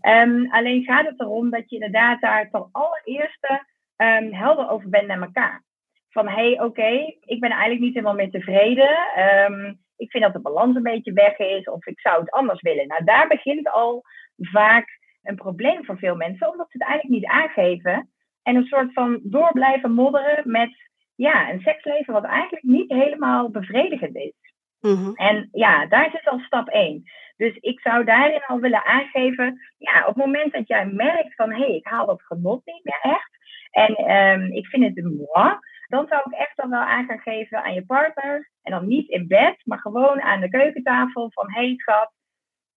Ehm, 0.01 0.47
alleen 0.51 0.85
gaat 0.85 1.07
het 1.07 1.21
erom 1.21 1.51
dat 1.51 1.71
je 1.71 1.75
inderdaad 1.75 2.21
daar 2.21 2.51
ten 2.51 2.69
allereerste 2.73 3.65
ehm, 3.97 4.33
helder 4.33 4.71
over 4.71 4.89
bent 4.89 5.07
naar 5.07 5.23
elkaar. 5.23 5.65
Van 6.09 6.29
hé, 6.29 6.35
hey, 6.35 6.61
oké, 6.61 6.91
ik 7.21 7.41
ben 7.41 7.51
eigenlijk 7.51 7.81
niet 7.81 7.95
helemaal 7.95 8.15
meer 8.15 8.31
tevreden. 8.31 8.99
Ehm, 9.15 9.75
ik 9.97 10.11
vind 10.11 10.25
dat 10.25 10.33
de 10.33 10.41
balans 10.41 10.77
een 10.77 10.83
beetje 10.83 11.13
weg 11.13 11.39
is 11.39 11.65
of 11.65 11.87
ik 11.87 12.01
zou 12.01 12.21
het 12.21 12.31
anders 12.31 12.61
willen. 12.61 12.87
Nou, 12.87 13.05
daar 13.05 13.29
begint 13.29 13.71
al 13.71 14.03
vaak 14.37 14.99
een 15.23 15.37
probleem 15.37 15.85
voor 15.85 15.99
veel 15.99 16.17
mensen, 16.17 16.51
omdat 16.51 16.71
ze 16.71 16.79
het 16.79 16.89
eigenlijk 16.89 17.21
niet 17.21 17.31
aangeven. 17.31 18.11
En 18.51 18.57
een 18.57 18.67
soort 18.67 18.93
van 18.93 19.21
door 19.23 19.53
blijven 19.53 19.93
modderen 19.93 20.51
met 20.51 20.71
ja, 21.15 21.51
een 21.51 21.61
seksleven 21.61 22.13
wat 22.13 22.25
eigenlijk 22.25 22.63
niet 22.63 22.91
helemaal 22.93 23.51
bevredigend 23.51 24.17
is. 24.17 24.33
Mhm. 24.81 25.13
En 25.15 25.49
ja, 25.53 25.87
daar 25.87 26.11
zit 26.11 26.29
al 26.29 26.39
stap 26.39 26.69
1. 26.69 27.03
Dus 27.37 27.57
ik 27.57 27.81
zou 27.81 28.05
daarin 28.05 28.45
al 28.47 28.59
willen 28.59 28.85
aangeven, 28.85 29.61
ja, 29.79 30.01
op 30.01 30.15
het 30.15 30.25
moment 30.25 30.53
dat 30.53 30.69
jij 30.69 30.87
merkt 30.87 31.35
van, 31.35 31.51
hé, 31.51 31.59
hey, 31.59 31.75
ik 31.75 31.87
haal 31.87 32.07
dat 32.07 32.23
genot 32.23 32.65
niet 32.65 32.85
meer 32.85 33.01
echt. 33.03 33.31
En 33.71 33.95
ehm, 33.95 34.53
ik 34.53 34.67
vind 34.67 34.85
het 34.85 34.97
een 34.97 35.17
moi. 35.17 35.59
Dan 35.89 36.07
zou 36.09 36.23
ik 36.25 36.39
echt 36.39 36.57
dan 36.57 36.71
wel 36.71 36.81
aan 36.81 37.07
gaan 37.07 37.19
geven 37.19 37.63
aan 37.63 37.75
je 37.75 37.87
partner. 37.87 38.51
En 38.63 38.73
dan 38.73 38.87
niet 38.87 39.09
in 39.09 39.27
bed, 39.27 39.57
maar 39.65 39.79
gewoon 39.79 40.21
aan 40.21 40.41
de 40.41 40.51
keukentafel 40.51 41.31
van, 41.33 41.53
hé 41.53 41.61
hey, 41.61 41.75
schat, 41.77 42.13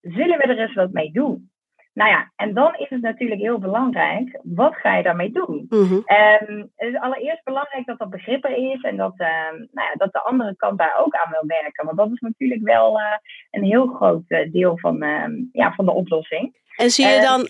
zullen 0.00 0.38
we 0.38 0.44
er 0.44 0.58
eens 0.58 0.74
wat 0.74 0.92
mee 0.92 1.12
doen? 1.12 1.52
Nou 1.94 2.10
ja, 2.10 2.30
en 2.36 2.54
dan 2.54 2.74
is 2.74 2.88
het 2.88 3.00
natuurlijk 3.00 3.40
heel 3.40 3.58
belangrijk, 3.58 4.40
wat 4.42 4.74
ga 4.74 4.96
je 4.96 5.02
daarmee 5.02 5.32
doen? 5.32 5.66
Mhm. 5.68 6.00
Ehm, 6.04 6.58
het 6.76 6.88
is 6.88 7.00
allereerst 7.00 7.44
belangrijk 7.44 7.86
dat 7.86 8.00
er 8.00 8.08
begrip 8.08 8.44
er 8.44 8.72
is 8.72 8.82
en 8.82 8.96
dat, 8.96 9.14
ehm, 9.16 9.56
nou 9.56 9.88
ja, 9.88 9.92
dat 9.96 10.12
de 10.12 10.22
andere 10.22 10.56
kant 10.56 10.78
daar 10.78 10.96
ook 11.04 11.14
aan 11.14 11.30
wil 11.30 11.46
werken. 11.46 11.84
Want 11.84 11.96
dat 11.96 12.10
is 12.12 12.20
natuurlijk 12.20 12.62
wel 12.62 12.98
eh, 12.98 13.04
een 13.50 13.64
heel 13.64 13.86
groot 13.86 14.22
eh, 14.28 14.52
deel 14.52 14.78
van, 14.78 15.02
ehm, 15.02 15.32
ja, 15.52 15.72
van 15.72 15.84
de 15.84 15.92
oplossing. 15.92 16.62
En 16.76 16.90
zie 16.90 17.06
je 17.06 17.12
Eh, 17.12 17.22
dan, 17.22 17.46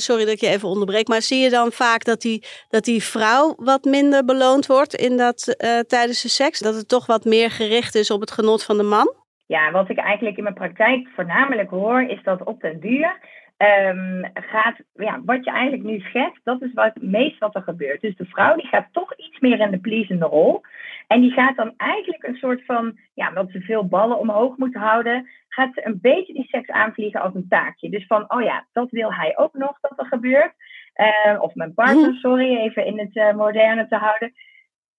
sorry 0.00 0.24
dat 0.24 0.34
ik 0.34 0.40
je 0.40 0.48
even 0.48 0.68
onderbreek, 0.68 1.08
maar 1.08 1.22
zie 1.22 1.42
je 1.42 1.50
dan 1.50 1.72
vaak 1.72 2.04
dat 2.04 2.20
die, 2.20 2.46
dat 2.68 2.84
die 2.84 3.02
vrouw 3.02 3.54
wat 3.56 3.84
minder 3.84 4.24
beloond 4.24 4.66
wordt 4.66 4.94
in 4.94 5.16
dat, 5.16 5.56
tijdens 5.86 6.22
de 6.22 6.28
seks? 6.28 6.58
Dat 6.58 6.74
het 6.74 6.88
toch 6.88 7.06
wat 7.06 7.24
meer 7.24 7.50
gericht 7.50 7.94
is 7.94 8.10
op 8.10 8.20
het 8.20 8.30
genot 8.30 8.64
van 8.64 8.76
de 8.76 8.82
man? 8.82 9.14
Ja, 9.46 9.70
wat 9.70 9.88
ik 9.88 9.98
eigenlijk 9.98 10.36
in 10.36 10.42
mijn 10.42 10.54
praktijk 10.54 11.08
voornamelijk 11.14 11.70
hoor, 11.70 12.02
is 12.02 12.22
dat 12.22 12.44
op 12.44 12.60
den 12.60 12.80
duur 12.80 13.18
ehm, 13.62 14.24
gaat, 14.34 14.76
ja, 14.94 15.20
wat 15.24 15.44
je 15.44 15.50
eigenlijk 15.50 15.82
nu 15.82 15.98
schetst, 15.98 16.40
dat 16.44 16.62
is 16.62 16.72
wat, 16.72 16.94
het 16.94 17.02
meest 17.02 17.38
wat 17.38 17.54
er 17.54 17.62
gebeurt. 17.62 18.00
Dus 18.00 18.16
de 18.16 18.24
vrouw 18.24 18.56
die 18.56 18.66
gaat 18.66 18.88
toch 18.92 19.16
iets 19.16 19.38
meer 19.40 19.60
in 19.60 19.70
de 19.70 19.80
pleasende 19.80 20.26
rol. 20.26 20.60
En 21.06 21.20
die 21.20 21.30
gaat 21.30 21.56
dan 21.56 21.74
eigenlijk 21.76 22.22
een 22.22 22.36
soort 22.36 22.64
van, 22.64 22.98
ja, 23.14 23.28
omdat 23.28 23.50
ze 23.50 23.60
veel 23.60 23.88
ballen 23.88 24.18
omhoog 24.18 24.56
moet 24.56 24.74
houden, 24.74 25.28
gaat 25.48 25.74
ze 25.74 25.86
een 25.86 25.98
beetje 26.00 26.32
die 26.32 26.46
seks 26.48 26.68
aanvliegen 26.68 27.20
als 27.20 27.34
een 27.34 27.48
taakje. 27.48 27.90
Dus 27.90 28.06
van, 28.06 28.32
oh 28.32 28.42
ja, 28.42 28.66
dat 28.72 28.90
wil 28.90 29.14
hij 29.14 29.38
ook 29.38 29.54
nog 29.54 29.80
dat 29.80 29.98
er 29.98 30.06
gebeurt. 30.06 30.52
Eh, 30.92 31.38
of 31.40 31.54
mijn 31.54 31.74
partner, 31.74 32.14
sorry, 32.14 32.56
even 32.56 32.86
in 32.86 32.98
het 32.98 33.16
eh, 33.16 33.34
moderne 33.34 33.88
te 33.88 33.96
houden. 33.96 34.32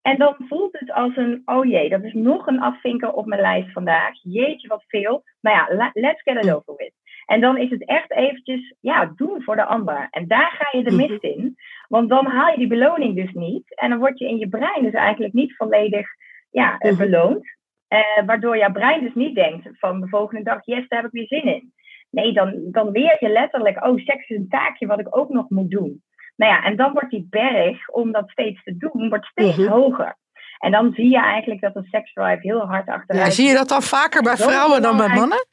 En 0.01 0.17
dan 0.17 0.35
voelt 0.47 0.79
het 0.79 0.91
als 0.91 1.15
een, 1.15 1.41
oh 1.45 1.65
jee, 1.65 1.89
dat 1.89 2.03
is 2.03 2.13
nog 2.13 2.47
een 2.47 2.61
afvinker 2.61 3.11
op 3.11 3.25
mijn 3.25 3.41
lijst 3.41 3.71
vandaag. 3.71 4.11
Jeetje, 4.21 4.67
wat 4.67 4.83
veel. 4.87 5.23
Nou 5.41 5.57
ja, 5.57 5.91
let's 5.93 6.21
get 6.21 6.43
it 6.43 6.53
over 6.53 6.75
with. 6.75 6.93
En 7.25 7.41
dan 7.41 7.57
is 7.57 7.69
het 7.69 7.85
echt 7.87 8.11
eventjes, 8.11 8.75
ja, 8.79 9.11
doen 9.15 9.43
voor 9.43 9.55
de 9.55 9.65
ander. 9.65 10.07
En 10.11 10.27
daar 10.27 10.55
ga 10.59 10.77
je 10.77 10.83
de 10.83 10.95
mist 10.95 11.23
in. 11.23 11.55
Want 11.87 12.09
dan 12.09 12.25
haal 12.25 12.51
je 12.51 12.57
die 12.57 12.67
beloning 12.67 13.15
dus 13.15 13.31
niet. 13.33 13.75
En 13.79 13.89
dan 13.89 13.99
word 13.99 14.19
je 14.19 14.27
in 14.27 14.37
je 14.37 14.49
brein 14.49 14.83
dus 14.83 14.93
eigenlijk 14.93 15.33
niet 15.33 15.55
volledig 15.55 16.07
ja, 16.51 16.77
eh, 16.77 16.91
Mhm. 16.91 16.99
beloond. 16.99 17.45
Eh, 17.87 17.99
waardoor 18.25 18.57
jouw 18.57 18.71
brein 18.71 19.01
dus 19.03 19.13
niet 19.13 19.35
denkt 19.35 19.69
van 19.79 19.99
de 20.01 20.07
volgende 20.07 20.43
dag, 20.43 20.65
yes, 20.65 20.87
daar 20.87 21.01
heb 21.01 21.13
ik 21.13 21.27
weer 21.29 21.39
zin 21.41 21.53
in. 21.53 21.73
Nee, 22.09 22.33
dan, 22.33 22.53
dan 22.71 22.91
leer 22.91 23.17
je 23.19 23.29
letterlijk, 23.29 23.85
oh, 23.85 23.97
seks 23.97 24.27
is 24.29 24.37
een 24.37 24.49
taakje 24.49 24.87
wat 24.87 24.99
ik 24.99 25.17
ook 25.17 25.29
nog 25.29 25.49
moet 25.49 25.69
doen. 25.71 26.03
Nou 26.35 26.51
ja, 26.51 26.63
en 26.63 26.75
dan 26.75 26.93
wordt 26.93 27.09
die 27.09 27.27
berg 27.29 27.89
om 27.89 28.11
dat 28.11 28.29
steeds 28.29 28.63
te 28.63 28.77
doen, 28.77 29.09
wordt 29.09 29.25
steeds 29.25 29.57
Mhm. 29.57 29.67
hoger. 29.71 30.15
En 30.59 30.71
dan 30.71 30.93
zie 30.93 31.09
je 31.09 31.19
eigenlijk 31.21 31.61
dat 31.61 31.73
de 31.73 31.83
seksdrive 31.83 32.37
heel 32.41 32.59
hard 32.67 32.87
achteruit 32.87 33.25
Ja, 33.25 33.31
zie 33.33 33.47
je 33.47 33.53
dat 33.53 33.67
dan 33.69 33.81
vaker 33.81 34.21
bij 34.21 34.37
vrouwen 34.37 34.81
dan 34.81 34.97
bij 34.97 35.07
mannen? 35.07 35.45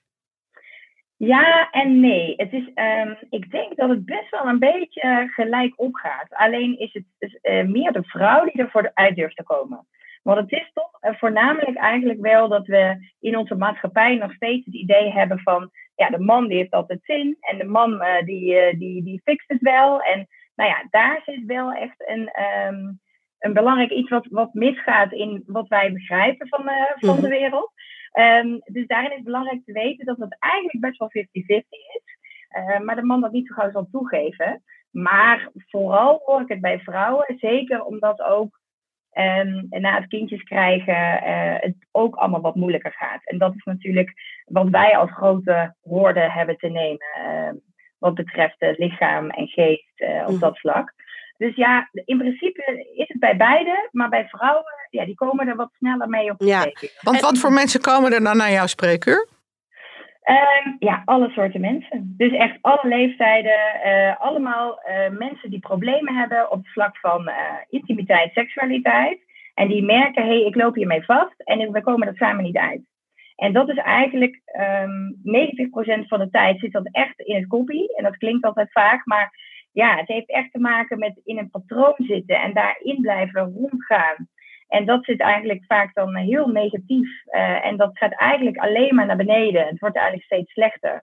Ja 1.26 1.70
en 1.70 2.00
nee. 2.00 2.34
Het 2.36 2.52
is, 2.52 2.70
ehm, 2.74 3.14
ik 3.30 3.50
denk 3.50 3.76
dat 3.76 3.88
het 3.88 4.04
best 4.04 4.30
wel 4.30 4.46
een 4.46 4.58
beetje 4.58 5.00
eh, 5.00 5.28
gelijk 5.28 5.72
opgaat. 5.76 6.26
Alleen 6.30 6.78
is 6.78 6.92
het 6.92 7.04
is, 7.18 7.38
eh, 7.42 7.64
meer 7.64 7.92
de 7.92 8.02
vrouw 8.02 8.44
die 8.44 8.62
ervoor 8.62 8.90
uit 8.94 9.16
durft 9.16 9.36
te 9.36 9.42
komen. 9.42 9.86
Want 10.22 10.38
het 10.38 10.52
is 10.52 10.70
toch 10.74 10.90
eh, 11.00 11.14
voornamelijk 11.14 11.76
eigenlijk 11.76 12.20
wel 12.20 12.48
dat 12.48 12.66
we 12.66 13.08
in 13.20 13.36
onze 13.36 13.54
maatschappij 13.54 14.16
nog 14.16 14.32
steeds 14.32 14.64
het 14.64 14.74
idee 14.74 15.10
hebben 15.12 15.38
van... 15.40 15.70
Ja, 15.94 16.08
de 16.08 16.18
man 16.18 16.48
die 16.48 16.56
heeft 16.56 16.70
altijd 16.70 17.00
zin 17.02 17.36
en 17.40 17.58
de 17.58 17.64
man 17.64 18.02
die, 18.24 18.76
die, 18.78 19.02
die 19.04 19.20
fixt 19.24 19.48
het 19.48 19.60
wel. 19.60 20.00
En 20.02 20.26
nou 20.54 20.70
ja, 20.70 20.86
daar 20.90 21.22
zit 21.24 21.44
wel 21.46 21.72
echt 21.72 22.08
een, 22.08 22.28
ehm, 22.28 22.92
een 23.38 23.52
belangrijk 23.52 23.90
iets 23.90 24.10
wat, 24.10 24.26
wat 24.30 24.54
misgaat 24.54 25.12
in 25.12 25.42
wat 25.46 25.68
wij 25.68 25.92
begrijpen 25.92 26.48
van, 26.48 26.70
van 26.98 27.14
Mhm. 27.14 27.20
de 27.20 27.28
wereld. 27.28 27.72
Ehm, 28.12 28.58
dus 28.64 28.86
daarin 28.86 29.10
is 29.10 29.16
het 29.16 29.24
belangrijk 29.24 29.64
te 29.64 29.72
weten 29.72 30.06
dat 30.06 30.16
het 30.18 30.36
eigenlijk 30.38 30.80
best 30.80 30.98
wel 30.98 31.10
50-50 31.10 31.68
is. 31.94 32.02
Eh, 32.48 32.78
maar 32.80 32.96
de 32.96 33.02
man 33.02 33.20
dat 33.20 33.32
niet 33.32 33.46
zo 33.46 33.54
gauw 33.54 33.70
zal 33.70 33.88
toegeven. 33.90 34.62
Maar 34.90 35.48
vooral 35.54 36.22
hoor 36.24 36.40
ik 36.40 36.48
het 36.48 36.60
bij 36.60 36.78
vrouwen, 36.80 37.36
zeker 37.38 37.84
omdat 37.84 38.20
ook 38.22 38.58
ehm, 39.10 39.64
na 39.68 39.94
het 39.94 40.06
kindjes 40.08 40.42
krijgen 40.42 41.22
eh, 41.22 41.54
het 41.60 41.74
ook 41.90 42.14
allemaal 42.16 42.40
wat 42.40 42.54
moeilijker 42.54 42.92
gaat. 42.92 43.24
En 43.24 43.38
dat 43.38 43.54
is 43.54 43.64
natuurlijk 43.64 44.12
wat 44.44 44.68
wij 44.68 44.96
als 44.96 45.10
grote 45.12 45.74
hoorde 45.82 46.20
hebben 46.30 46.56
te 46.56 46.68
nemen. 46.68 47.06
ehm, 47.16 47.54
wat 47.98 48.14
betreft 48.14 48.56
lichaam 48.78 49.30
en 49.30 49.48
geest 49.48 50.00
eh, 50.00 50.22
op 50.26 50.30
Mhm. 50.30 50.38
dat 50.40 50.58
vlak. 50.58 50.92
Dus 51.40 51.54
ja, 51.56 51.88
in 52.04 52.18
principe 52.18 52.87
is 52.94 53.09
het 53.09 53.18
bij 53.20 53.37
beide, 53.37 53.88
maar 53.92 54.09
bij 54.09 54.28
vrouwen, 54.28 54.64
ja, 54.90 55.04
die 55.04 55.14
komen 55.14 55.49
er 55.49 55.56
wat 55.56 55.70
sneller 55.78 56.09
mee 56.09 56.30
op 56.30 56.38
de 56.38 56.44
Ja. 56.47 56.61
spreekuur. 56.61 56.90
Want 57.00 57.20
wat 57.20 57.38
voor 57.38 57.52
mensen 57.52 57.80
komen 57.80 58.12
er 58.12 58.23
dan 58.23 58.37
naar 58.37 58.50
jouw 58.50 58.66
spreekuur? 58.66 59.28
Ehm, 60.23 60.68
ja, 60.78 61.02
alle 61.04 61.28
soorten 61.30 61.61
mensen. 61.61 62.14
Dus 62.16 62.32
echt 62.32 62.59
alle 62.61 62.88
leeftijden. 62.88 63.59
eh, 63.82 64.20
allemaal 64.20 64.80
eh, 64.80 65.09
mensen 65.11 65.50
die 65.50 65.59
problemen 65.59 66.14
hebben 66.14 66.50
op 66.50 66.59
het 66.59 66.73
vlak 66.73 66.97
van 66.97 67.28
eh, 67.28 67.37
intimiteit, 67.68 68.32
seksualiteit. 68.32 69.18
En 69.54 69.68
die 69.68 69.82
merken, 69.82 70.23
hé, 70.23 70.28
hey, 70.28 70.47
ik 70.47 70.54
loop 70.54 70.75
hiermee 70.75 71.04
vast 71.04 71.35
en 71.44 71.73
we 71.73 71.82
komen 71.82 72.06
er 72.09 72.16
samen 72.16 72.44
niet 72.44 72.56
uit. 72.56 72.80
En 73.37 73.52
dat 73.52 73.68
is 73.68 73.76
eigenlijk 73.76 74.40
ehm 74.44 75.12
90% 75.23 76.09
van 76.09 76.18
de 76.18 76.28
tijd 76.30 76.59
zit 76.59 76.73
dat 76.73 76.88
echt 76.92 77.20
in 77.20 77.35
het 77.35 77.47
koppie. 77.47 77.97
En 77.97 78.04
dat 78.04 78.16
klinkt 78.16 78.44
altijd 78.44 78.73
vaak, 78.73 79.06
maar 79.06 79.30
ja, 79.72 79.96
het 79.96 80.08
heeft 80.08 80.28
echt 80.30 80.52
te 80.52 80.58
maken 80.58 80.98
met 80.98 81.20
in 81.24 81.38
een 81.38 81.50
patroon 81.50 81.94
zitten 81.96 82.40
en 82.40 82.52
daarin 82.54 83.00
blijven 83.00 83.52
rondgaan. 83.52 84.28
En 84.68 84.84
dat 84.86 85.04
zit 85.04 85.20
eigenlijk 85.20 85.64
vaak 85.64 85.94
dan 85.94 86.16
heel 86.16 86.46
negatief. 86.48 87.24
eh, 87.26 87.66
en 87.66 87.76
dat 87.76 87.98
gaat 87.98 88.12
eigenlijk 88.18 88.56
alleen 88.56 88.94
maar 88.94 89.06
naar 89.06 89.16
beneden. 89.16 89.66
Het 89.66 89.78
wordt 89.78 89.96
eigenlijk 89.96 90.26
steeds 90.26 90.52
slechter. 90.52 91.02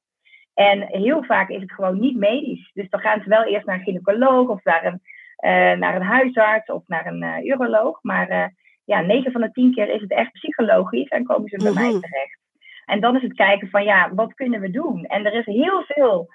En 0.53 0.81
heel 0.87 1.23
vaak 1.23 1.49
is 1.49 1.61
het 1.61 1.71
gewoon 1.71 1.99
niet 1.99 2.17
medisch. 2.17 2.71
Dus 2.73 2.89
dan 2.89 2.99
gaan 2.99 3.21
ze 3.21 3.29
wel 3.29 3.43
eerst 3.43 3.65
naar 3.65 3.75
een 3.77 3.83
gynaecoloog 3.83 4.49
of 4.49 4.63
naar 4.63 4.85
een, 4.85 5.01
eh, 5.35 5.77
naar 5.79 5.95
een 5.95 6.01
huisarts 6.01 6.69
of 6.69 6.83
naar 6.87 7.05
een 7.05 7.23
eh, 7.23 7.43
uroloog. 7.45 7.99
Maar 8.01 8.53
ja, 8.85 9.01
9 9.01 9.31
van 9.31 9.41
de 9.41 9.51
10 9.51 9.73
keer 9.73 9.89
is 9.89 10.01
het 10.01 10.11
echt 10.11 10.31
psychologisch 10.31 11.07
en 11.07 11.23
komen 11.23 11.49
ze 11.49 11.57
bij 11.57 11.73
mij 11.73 11.89
Mhm. 11.91 11.99
terecht. 11.99 12.39
En 12.85 12.99
dan 12.99 13.15
is 13.15 13.21
het 13.21 13.33
kijken 13.33 13.69
van 13.69 13.83
ja, 13.83 14.13
wat 14.13 14.33
kunnen 14.33 14.59
we 14.59 14.69
doen? 14.69 15.05
En 15.05 15.25
er 15.25 15.33
is 15.33 15.45
heel 15.45 15.83
veel 15.87 16.27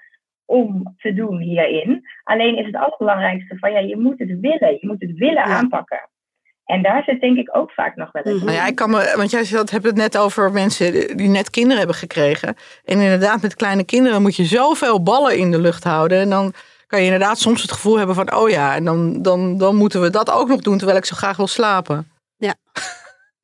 om 0.45 0.95
te 0.97 1.13
doen 1.13 1.39
hierin. 1.39 2.01
Alleen 2.23 2.57
is 2.57 2.65
het 2.65 2.75
allerbelangrijkste 2.75 3.57
van 3.57 3.71
ja, 3.71 3.79
je 3.79 3.97
moet 3.97 4.19
het 4.19 4.39
willen. 4.41 4.71
Je 4.71 4.79
moet 4.81 5.01
het 5.01 5.13
willen 5.17 5.33
Ja. 5.47 5.57
aanpakken. 5.57 6.09
En 6.65 6.81
daar 6.81 7.03
zit 7.03 7.21
denk 7.21 7.37
ik 7.37 7.57
ook 7.57 7.71
vaak 7.71 7.95
nog 7.95 8.11
wel 8.11 8.23
eens. 8.23 8.35
Mhm. 8.35 8.45
Nou 8.45 8.57
ja, 8.57 8.67
ik 8.67 8.75
kan 8.75 8.89
me, 8.89 9.13
want 9.17 9.31
jij 9.31 9.43
zat- 9.43 9.69
hebt 9.69 9.83
het 9.85 9.95
net 9.95 10.17
over 10.17 10.51
mensen 10.51 11.17
die 11.17 11.29
net 11.29 11.49
kinderen 11.49 11.77
hebben 11.77 11.95
gekregen. 11.95 12.55
En 12.85 12.99
inderdaad, 12.99 13.41
met 13.41 13.55
kleine 13.55 13.83
kinderen 13.85 14.21
moet 14.21 14.35
je 14.35 14.43
zoveel 14.45 15.03
ballen 15.03 15.37
in 15.37 15.51
de 15.51 15.59
lucht 15.59 15.83
houden. 15.83 16.19
En 16.19 16.29
dan 16.29 16.53
kan 16.87 16.99
je 16.99 17.05
inderdaad 17.05 17.37
soms 17.39 17.61
het 17.61 17.71
gevoel 17.71 17.97
hebben 17.97 18.15
van, 18.15 18.35
oh 18.35 18.49
ja, 18.49 18.75
en 18.75 18.83
dan, 18.85 19.21
dan, 19.21 19.57
dan 19.57 19.75
moeten 19.75 20.01
we 20.01 20.09
dat 20.09 20.31
ook 20.31 20.47
nog 20.47 20.61
doen 20.61 20.77
terwijl 20.77 20.97
ik 20.97 21.05
zo 21.05 21.15
graag 21.15 21.37
wil 21.37 21.47
slapen. 21.47 22.07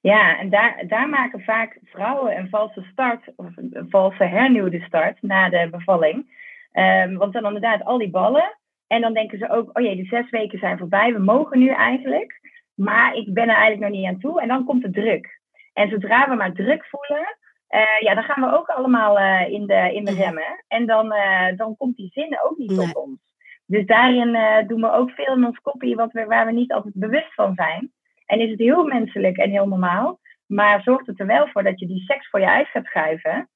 Ja, 0.02 0.38
en 0.42 0.50
daar, 0.50 0.84
daar 0.88 1.10
maken 1.10 1.42
vaak 1.42 1.78
vrouwen 1.84 2.38
een 2.38 2.50
valse 2.50 2.86
start, 2.92 3.24
of 3.36 3.46
een 3.56 3.88
valse 3.90 4.24
hernieuwde 4.24 4.80
start 4.80 5.18
na 5.22 5.50
de 5.50 5.68
bevalling. 5.72 6.38
Ehm, 6.80 7.14
want 7.16 7.34
dan 7.34 7.46
inderdaad 7.46 7.84
al 7.84 7.98
die 7.98 8.10
ballen. 8.10 8.58
En 8.88 9.02
dan 9.02 9.14
denken 9.14 9.38
ze 9.38 9.50
ook, 9.50 9.78
oh 9.78 9.84
jee, 9.84 9.96
de 9.96 10.06
zes 10.06 10.30
weken 10.30 10.60
zijn 10.60 10.78
voorbij, 10.78 11.14
we 11.14 11.20
mogen 11.20 11.60
nu 11.60 11.68
eigenlijk. 11.70 12.40
Maar 12.76 13.14
ik 13.14 13.34
ben 13.34 13.50
er 13.50 13.56
eigenlijk 13.56 13.92
nog 13.92 14.00
niet 14.00 14.08
aan 14.08 14.20
toe. 14.20 14.42
En 14.42 14.48
dan 14.48 14.66
komt 14.66 14.82
de 14.82 14.90
druk. 14.90 15.40
En 15.74 15.90
zodra 15.90 16.30
we 16.30 16.36
maar 16.36 16.54
druk 16.54 16.86
voelen, 16.86 17.38
eh, 17.68 18.00
ja, 18.00 18.14
dan 18.14 18.24
gaan 18.24 18.50
we 18.50 18.58
ook 18.58 18.68
allemaal 18.68 19.20
eh, 19.20 19.52
in, 19.52 19.66
de, 19.68 19.94
in 19.94 20.06
de 20.06 20.14
remmen. 20.14 20.64
En 20.68 20.86
dan, 20.86 21.12
eh, 21.12 21.58
dan 21.58 21.78
komt 21.78 21.96
die 21.96 22.10
zin 22.14 22.40
ook 22.44 22.58
niet 22.58 22.70
Nee. 22.70 22.86
tot 22.86 22.96
ons. 22.96 23.20
Dus 23.66 23.86
daarin 23.86 24.38
doen 24.68 24.82
we 24.82 24.92
ook 24.92 25.12
veel 25.12 25.36
in 25.36 25.46
ons 25.46 25.60
kopie 25.60 25.96
wat 25.96 26.12
we, 26.12 26.26
waar 26.26 26.46
we 26.46 26.52
niet 26.52 26.72
altijd 26.72 26.94
bewust 26.94 27.34
van 27.34 27.54
zijn. 27.56 27.92
En 28.26 28.40
is 28.40 28.50
het 28.50 28.60
heel 28.60 28.84
menselijk 28.84 29.38
en 29.38 29.50
heel 29.50 29.68
normaal. 29.68 30.20
Maar 30.46 30.82
zorgt 30.82 31.08
het 31.08 31.20
er 31.20 31.26
wel 31.26 31.48
voor 31.48 31.64
dat 31.64 31.80
je 31.80 31.88
die 31.88 32.04
seks 32.04 32.30
voor 32.30 32.40
je 32.40 32.50
uit 32.50 32.68
gaat 32.68 32.86
schuiven. 32.86 33.50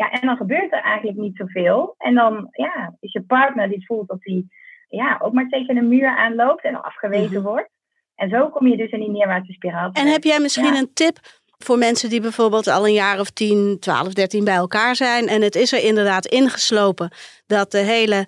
Ja, 0.00 0.10
en 0.10 0.26
dan 0.26 0.36
gebeurt 0.36 0.72
er 0.72 0.82
eigenlijk 0.82 1.18
niet 1.18 1.36
zoveel. 1.36 1.94
En 1.98 2.14
dan 2.14 2.48
ja, 2.50 2.94
is 3.00 3.12
je 3.12 3.22
partner 3.22 3.68
die 3.68 3.86
voelt 3.86 4.08
dat 4.08 4.18
hij 4.20 4.44
ja, 4.88 5.18
ook 5.22 5.32
maar 5.32 5.48
tegen 5.48 5.76
een 5.76 5.88
muur 5.88 6.16
aanloopt 6.16 6.64
en 6.64 6.82
afgewezen 6.82 7.40
Mhm. 7.40 7.42
wordt. 7.42 7.68
En 8.14 8.28
zo 8.30 8.48
kom 8.48 8.66
je 8.66 8.76
dus 8.76 8.90
in 8.90 8.98
die 9.00 9.10
neerwaartse 9.10 9.52
spiraal. 9.52 9.90
En 9.92 10.06
heb 10.06 10.24
jij 10.24 10.40
misschien 10.40 10.72
Ja. 10.72 10.78
een 10.78 10.92
tip 10.92 11.18
voor 11.58 11.78
mensen 11.78 12.08
die 12.08 12.20
bijvoorbeeld 12.20 12.66
al 12.68 12.86
een 12.86 12.92
jaar 12.92 13.20
of 13.20 13.30
10, 13.30 13.76
12, 13.80 14.12
13 14.12 14.44
bij 14.44 14.54
elkaar 14.54 14.96
zijn. 14.96 15.28
En 15.28 15.42
het 15.42 15.54
is 15.54 15.72
er 15.72 15.84
inderdaad 15.84 16.26
ingeslopen 16.26 17.10
dat 17.46 17.70
de 17.70 17.78
hele 17.78 18.26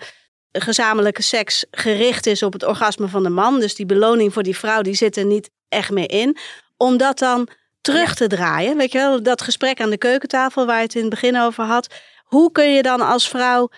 gezamenlijke 0.53 1.23
seks 1.23 1.67
gericht 1.71 2.27
is 2.27 2.43
op 2.43 2.53
het 2.53 2.67
orgasme 2.67 3.09
van 3.09 3.23
de 3.23 3.29
man. 3.31 3.61
Dus 3.61 3.75
die 3.75 3.87
beloning 3.87 4.33
voor 4.33 4.43
die 4.43 4.57
vrouw 4.57 4.83
die 4.83 4.95
zit 4.95 5.17
er 5.17 5.25
niet 5.27 5.51
echt 5.69 5.91
meer 5.91 6.11
in. 6.11 6.37
Om 6.77 6.97
dat 6.97 7.19
dan 7.19 7.49
terug 7.83 8.15
te 8.15 8.27
draaien. 8.27 8.77
Weet 8.77 8.93
je 8.93 8.99
wel, 8.99 9.23
dat 9.23 9.43
gesprek 9.43 9.81
aan 9.81 9.91
de 9.91 9.99
keukentafel 9.99 10.67
waar 10.67 10.77
je 10.77 10.83
het 10.83 10.95
in 10.95 11.01
het 11.01 11.11
begin 11.11 11.39
over 11.39 11.65
had. 11.65 12.03
Hoe 12.25 12.53
kun 12.53 12.73
je 12.73 12.83
dan 12.83 13.01
als 13.01 13.29
vrouw 13.29 13.69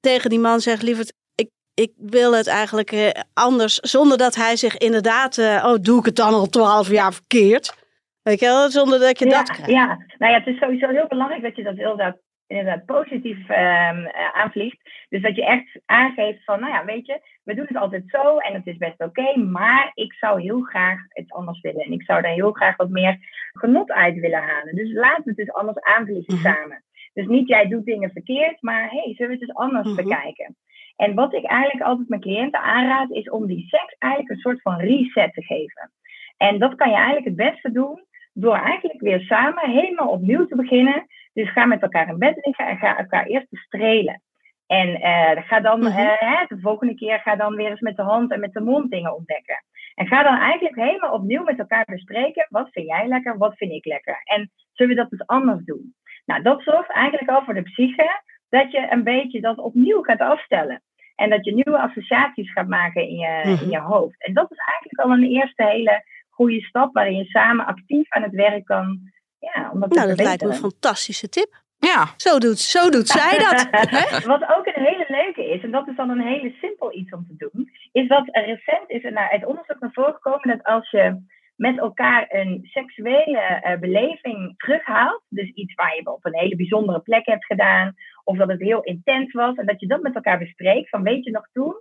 tegen 0.00 0.30
die 0.30 0.38
man 0.38 0.60
zeggen, 0.60 0.84
lieverd, 0.84 1.12
ik, 1.34 1.50
ik 1.74 1.92
wil 1.96 2.34
het 2.34 2.46
eigenlijk 2.46 2.92
eh, 2.92 3.08
anders. 3.34 3.74
Zonder 3.74 4.18
dat 4.18 4.34
hij 4.34 4.56
zich 4.56 4.76
inderdaad, 4.76 5.38
eh, 5.38 5.64
oh 5.66 5.76
doe 5.82 5.98
ik 5.98 6.04
het 6.04 6.16
dan 6.16 6.34
al 6.34 6.46
twaalf 6.46 6.90
jaar 6.90 7.12
verkeerd. 7.12 7.78
Weet 8.22 8.40
je 8.40 8.46
wel, 8.46 8.70
zonder 8.70 8.98
dat 8.98 9.18
je 9.18 9.24
ja, 9.24 9.30
dat 9.30 9.50
krijgt. 9.50 9.70
Ja, 9.70 9.86
nou 10.18 10.32
ja, 10.32 10.38
het 10.38 10.46
is 10.46 10.58
sowieso 10.58 10.88
heel 10.88 11.08
belangrijk 11.08 11.42
dat 11.42 11.56
je 11.56 11.62
dat 11.62 11.76
inderdaad 11.76 12.16
inderdaad 12.50 12.84
positief 12.84 13.48
ehm, 13.48 14.04
eh, 14.04 14.32
aanvliegt. 14.32 14.78
Dus 15.10 15.22
dat 15.22 15.36
je 15.36 15.44
echt 15.44 15.80
aangeeft 15.86 16.44
van, 16.44 16.60
nou 16.60 16.72
ja, 16.72 16.84
weet 16.84 17.06
je, 17.06 17.20
we 17.44 17.54
doen 17.54 17.66
het 17.68 17.76
altijd 17.76 18.02
zo 18.06 18.38
en 18.38 18.54
het 18.54 18.66
is 18.66 18.76
best 18.76 19.00
oké, 19.00 19.38
maar 19.38 19.90
ik 19.94 20.12
zou 20.12 20.40
heel 20.42 20.60
graag 20.60 20.98
het 21.08 21.32
anders 21.32 21.60
willen. 21.60 21.84
En 21.84 21.92
ik 21.92 22.02
zou 22.02 22.22
daar 22.22 22.32
heel 22.32 22.52
graag 22.52 22.76
wat 22.76 22.88
meer 22.90 23.18
genot 23.52 23.90
uit 23.92 24.14
willen 24.20 24.42
halen. 24.42 24.74
Dus 24.74 24.92
laten 24.92 25.22
we 25.24 25.28
het 25.28 25.36
dus 25.36 25.52
anders 25.52 25.80
aanvliegen 25.80 26.34
Mhm. 26.34 26.42
samen. 26.42 26.84
Dus 27.12 27.26
niet 27.26 27.48
jij 27.48 27.68
doet 27.68 27.84
dingen 27.84 28.10
verkeerd, 28.10 28.62
maar 28.62 28.90
hey, 28.90 29.14
zullen 29.14 29.32
we 29.32 29.38
het 29.38 29.48
eens 29.48 29.54
anders 29.58 29.86
Mhm. 29.86 29.96
bekijken? 29.96 30.56
En 30.96 31.14
wat 31.14 31.34
ik 31.34 31.44
eigenlijk 31.44 31.86
altijd 31.86 32.08
mijn 32.08 32.20
cliënten 32.20 32.60
aanraad, 32.60 33.10
is 33.10 33.30
om 33.30 33.46
die 33.46 33.66
seks 33.68 33.94
eigenlijk 33.98 34.32
een 34.32 34.40
soort 34.40 34.62
van 34.62 34.78
reset 34.80 35.32
te 35.34 35.42
geven. 35.42 35.92
En 36.36 36.58
dat 36.58 36.74
kan 36.74 36.88
je 36.88 36.96
eigenlijk 36.96 37.26
het 37.26 37.36
beste 37.36 37.72
doen 37.72 38.04
door 38.32 38.56
eigenlijk 38.56 39.00
weer 39.00 39.20
samen 39.20 39.70
helemaal 39.70 40.08
opnieuw 40.08 40.46
te 40.46 40.56
beginnen. 40.56 41.06
Dus 41.32 41.52
ga 41.52 41.64
met 41.64 41.82
elkaar 41.82 42.08
in 42.08 42.18
bed 42.18 42.38
liggen 42.44 42.66
en 42.66 42.76
ga 42.76 42.98
elkaar 42.98 43.26
eerst 43.26 43.50
bestrelen. 43.50 44.22
En 44.70 45.00
eh, 45.00 45.42
ga 45.46 45.60
dan 45.60 45.78
Mhm. 45.80 45.98
eh, 45.98 46.18
hè, 46.18 46.44
de 46.48 46.58
volgende 46.60 46.94
keer 46.94 47.18
ga 47.20 47.36
dan 47.36 47.54
weer 47.54 47.70
eens 47.70 47.80
met 47.80 47.96
de 47.96 48.02
hand 48.02 48.32
en 48.32 48.40
met 48.40 48.52
de 48.52 48.60
mond 48.60 48.90
dingen 48.90 49.14
ontdekken. 49.16 49.64
En 49.94 50.06
ga 50.06 50.22
dan 50.22 50.36
eigenlijk 50.38 50.76
helemaal 50.76 51.12
opnieuw 51.12 51.42
met 51.44 51.58
elkaar 51.58 51.84
bespreken. 51.84 52.46
Wat 52.48 52.68
vind 52.70 52.86
jij 52.86 53.06
lekker, 53.06 53.38
wat 53.38 53.56
vind 53.56 53.72
ik 53.72 53.84
lekker? 53.84 54.20
En 54.24 54.50
zullen 54.72 54.94
we 54.94 55.00
dat 55.00 55.10
dus 55.10 55.26
anders 55.26 55.64
doen? 55.64 55.94
Nou, 56.24 56.42
dat 56.42 56.62
zorgt 56.62 56.90
eigenlijk 56.90 57.30
al 57.30 57.44
voor 57.44 57.54
de 57.54 57.62
psyche 57.62 58.20
dat 58.48 58.72
je 58.72 58.86
een 58.90 59.04
beetje 59.04 59.40
dat 59.40 59.58
opnieuw 59.58 60.02
gaat 60.02 60.20
afstellen. 60.20 60.82
En 61.14 61.30
dat 61.30 61.44
je 61.44 61.54
nieuwe 61.54 61.78
associaties 61.80 62.52
gaat 62.52 62.68
maken 62.68 63.02
in 63.08 63.16
je, 63.16 63.40
Mhm. 63.44 63.62
in 63.64 63.70
je 63.70 63.80
hoofd. 63.80 64.22
En 64.24 64.34
dat 64.34 64.50
is 64.50 64.58
eigenlijk 64.58 64.98
al 65.00 65.10
een 65.12 65.30
eerste 65.40 65.64
hele 65.64 66.04
goede 66.28 66.60
stap 66.60 66.94
waarin 66.94 67.16
je 67.16 67.24
samen 67.24 67.66
actief 67.66 68.10
aan 68.12 68.22
het 68.22 68.34
werk 68.34 68.64
kan. 68.64 68.98
Ja, 69.38 69.70
om 69.72 69.80
dat 69.80 69.94
Nou, 69.94 70.08
dat 70.08 70.20
lijkt 70.20 70.42
me 70.42 70.48
een 70.48 70.54
fantastische 70.54 71.28
tip. 71.28 71.62
Ja, 71.80 72.06
Zo 72.16 72.38
doet, 72.38 72.58
zo 72.58 72.90
doet 72.90 73.08
zij 73.08 73.38
dat. 73.38 73.68
hè? 73.96 74.26
Wat 74.26 74.56
ook 74.56 74.66
een 74.66 74.84
hele 74.84 75.04
leuke 75.08 75.44
is, 75.44 75.62
en 75.62 75.70
dat 75.70 75.88
is 75.88 75.96
dan 75.96 76.10
een 76.10 76.26
hele 76.26 76.54
simpel 76.60 76.94
iets 76.94 77.12
om 77.12 77.26
te 77.26 77.48
doen, 77.48 77.70
is 77.92 78.08
dat 78.08 78.28
recent 78.32 78.84
is 78.86 79.04
er 79.04 79.12
naar, 79.12 79.30
uit 79.30 79.46
onderzoek 79.46 79.80
naar 79.80 79.92
voren 79.92 80.14
gekomen 80.14 80.48
dat 80.48 80.62
als 80.62 80.90
je 80.90 81.22
met 81.56 81.78
elkaar 81.78 82.26
een 82.28 82.60
seksuele 82.62 83.38
eh, 83.38 83.78
beleving 83.78 84.54
terughaalt, 84.56 85.22
dus 85.28 85.48
iets 85.54 85.74
waar 85.74 85.94
je 85.94 86.12
op 86.12 86.24
een 86.24 86.38
hele 86.38 86.56
bijzondere 86.56 87.00
plek 87.00 87.26
hebt 87.26 87.44
gedaan, 87.44 87.94
of 88.24 88.36
dat 88.36 88.48
het 88.48 88.60
heel 88.60 88.82
intens 88.82 89.32
was, 89.32 89.56
en 89.56 89.66
dat 89.66 89.80
je 89.80 89.86
dat 89.86 90.02
met 90.02 90.14
elkaar 90.14 90.38
bespreekt, 90.38 90.88
van 90.88 91.02
weet 91.02 91.24
je 91.24 91.30
nog 91.30 91.48
toen? 91.52 91.80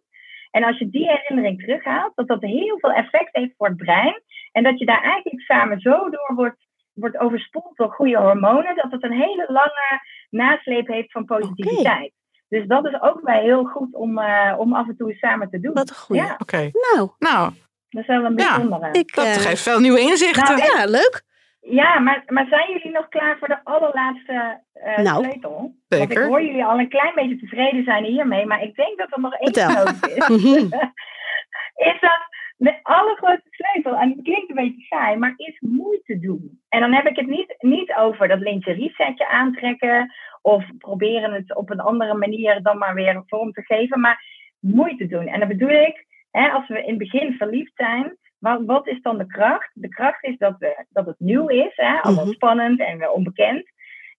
En 0.52 0.64
als 0.64 0.78
je 0.78 0.90
die 0.90 1.08
herinnering 1.08 1.60
terughaalt, 1.60 2.16
dat 2.16 2.28
dat 2.28 2.42
heel 2.42 2.80
veel 2.80 2.92
effect 2.92 3.30
heeft 3.36 3.54
voor 3.58 3.68
het 3.68 3.78
brein, 3.78 4.22
en 4.52 4.64
dat 4.64 4.80
je 4.80 4.86
daar 4.86 5.04
eigenlijk 5.04 5.42
samen 5.42 5.80
zo 5.80 6.10
door 6.10 6.32
wordt, 6.36 6.68
wordt 6.94 7.18
overspoeld 7.18 7.78
door 7.78 7.92
goede 7.92 8.18
hormonen, 8.18 8.76
dat 8.76 8.92
het 8.92 9.04
een 9.04 9.12
hele 9.20 9.46
lange 9.48 10.02
nasleep 10.30 10.88
heeft 10.88 11.12
van 11.12 11.26
positiviteit. 11.26 12.12
Dus 12.50 12.68
dat 12.68 12.86
is 12.86 13.02
ook 13.02 13.20
wel 13.24 13.40
heel 13.42 13.64
goed 13.64 13.96
om, 13.96 14.18
eh, 14.18 14.56
om 14.58 14.74
af 14.74 14.88
en 14.88 14.98
toe 14.98 15.14
samen 15.14 15.50
te 15.50 15.60
doen. 15.60 15.74
Wat 15.74 15.90
een 15.90 15.96
goeie. 15.96 16.22
Ja, 16.22 16.36
oké. 16.38 16.70
Nou, 16.94 17.10
Nou, 17.20 17.52
dat 17.90 18.02
is 18.02 18.08
wel 18.08 18.26
een 18.26 18.38
Ja, 18.38 18.56
bijzondere. 18.56 18.92
ik, 18.92 19.16
dat 19.16 19.26
eh, 19.26 19.34
geeft 19.34 19.62
veel 19.62 19.80
nieuwe 19.80 20.00
inzichten. 20.00 20.58
Nou, 20.58 20.78
ja, 20.78 20.86
leuk. 20.86 21.22
Ja, 21.62 22.00
maar, 22.00 22.24
maar 22.28 22.46
zijn 22.50 22.72
jullie 22.72 22.92
nog 22.92 23.08
klaar 23.10 23.38
voor 23.38 23.48
de 23.48 23.64
allerlaatste 23.64 24.62
eh, 24.74 24.98
Nou, 24.98 25.24
sleutel? 25.24 25.76
Want 25.88 26.02
ik 26.04 26.08
zeker. 26.12 26.28
hoor 26.28 26.42
jullie 26.44 26.66
al 26.66 26.80
een 26.80 26.90
klein 26.90 27.16
beetje 27.16 27.38
tevreden 27.40 27.84
zijn 27.84 28.04
hiermee, 28.04 28.46
maar 28.46 28.62
ik 28.64 28.76
denk 28.76 28.98
dat 28.98 29.12
er 29.12 29.20
nog 29.22 29.34
één 29.34 29.74
nodig 29.74 30.02
is. 30.08 30.28
Mhm. 30.28 30.66
is 31.92 31.98
dat 32.00 32.20
de 32.60 32.80
allergrootste 32.84 33.50
sleutel, 33.52 33.96
en 33.96 34.10
het 34.10 34.22
klinkt 34.22 34.50
een 34.50 34.56
beetje 34.56 34.82
saai, 34.82 35.18
maar 35.18 35.34
is 35.36 35.60
moeite 35.60 36.20
doen. 36.20 36.60
En 36.70 36.80
dan 36.80 36.94
heb 36.94 37.08
ik 37.08 37.16
het 37.16 37.28
niet, 37.28 37.56
niet 37.60 37.94
over 37.94 38.28
dat 38.28 38.40
lingerie 38.40 38.94
setje 38.94 39.28
aantrekken 39.28 40.14
of 40.42 40.66
proberen 40.78 41.34
het 41.34 41.56
op 41.56 41.70
een 41.70 41.80
andere 41.80 42.14
manier 42.14 42.62
dan 42.62 42.78
maar 42.78 42.94
weer 42.94 43.24
vorm 43.28 43.52
te 43.52 43.62
geven, 43.62 44.00
maar 44.00 44.24
moeite 44.60 45.08
doen. 45.08 45.28
En 45.28 45.40
dan 45.40 45.48
bedoel 45.48 45.70
ik, 45.70 46.06
hè, 46.32 46.50
als 46.50 46.68
we 46.68 46.84
in 46.84 46.90
het 46.90 46.98
begin 46.98 47.34
verliefd 47.34 47.72
zijn, 47.76 48.18
wat, 48.40 48.62
wat 48.66 48.88
is 48.88 49.02
dan 49.02 49.18
de 49.18 49.28
kracht? 49.28 49.72
De 49.74 49.90
kracht 49.90 50.24
is 50.24 50.38
dat, 50.38 50.56
we, 50.58 50.86
dat 50.90 51.06
het 51.06 51.20
nieuw 51.20 51.48
is, 51.48 51.76
hè, 51.76 52.00
allemaal 52.02 52.26
Mhm. 52.26 52.34
spannend 52.34 52.80
en 52.80 52.98
weer 52.98 53.12
onbekend. 53.12 53.72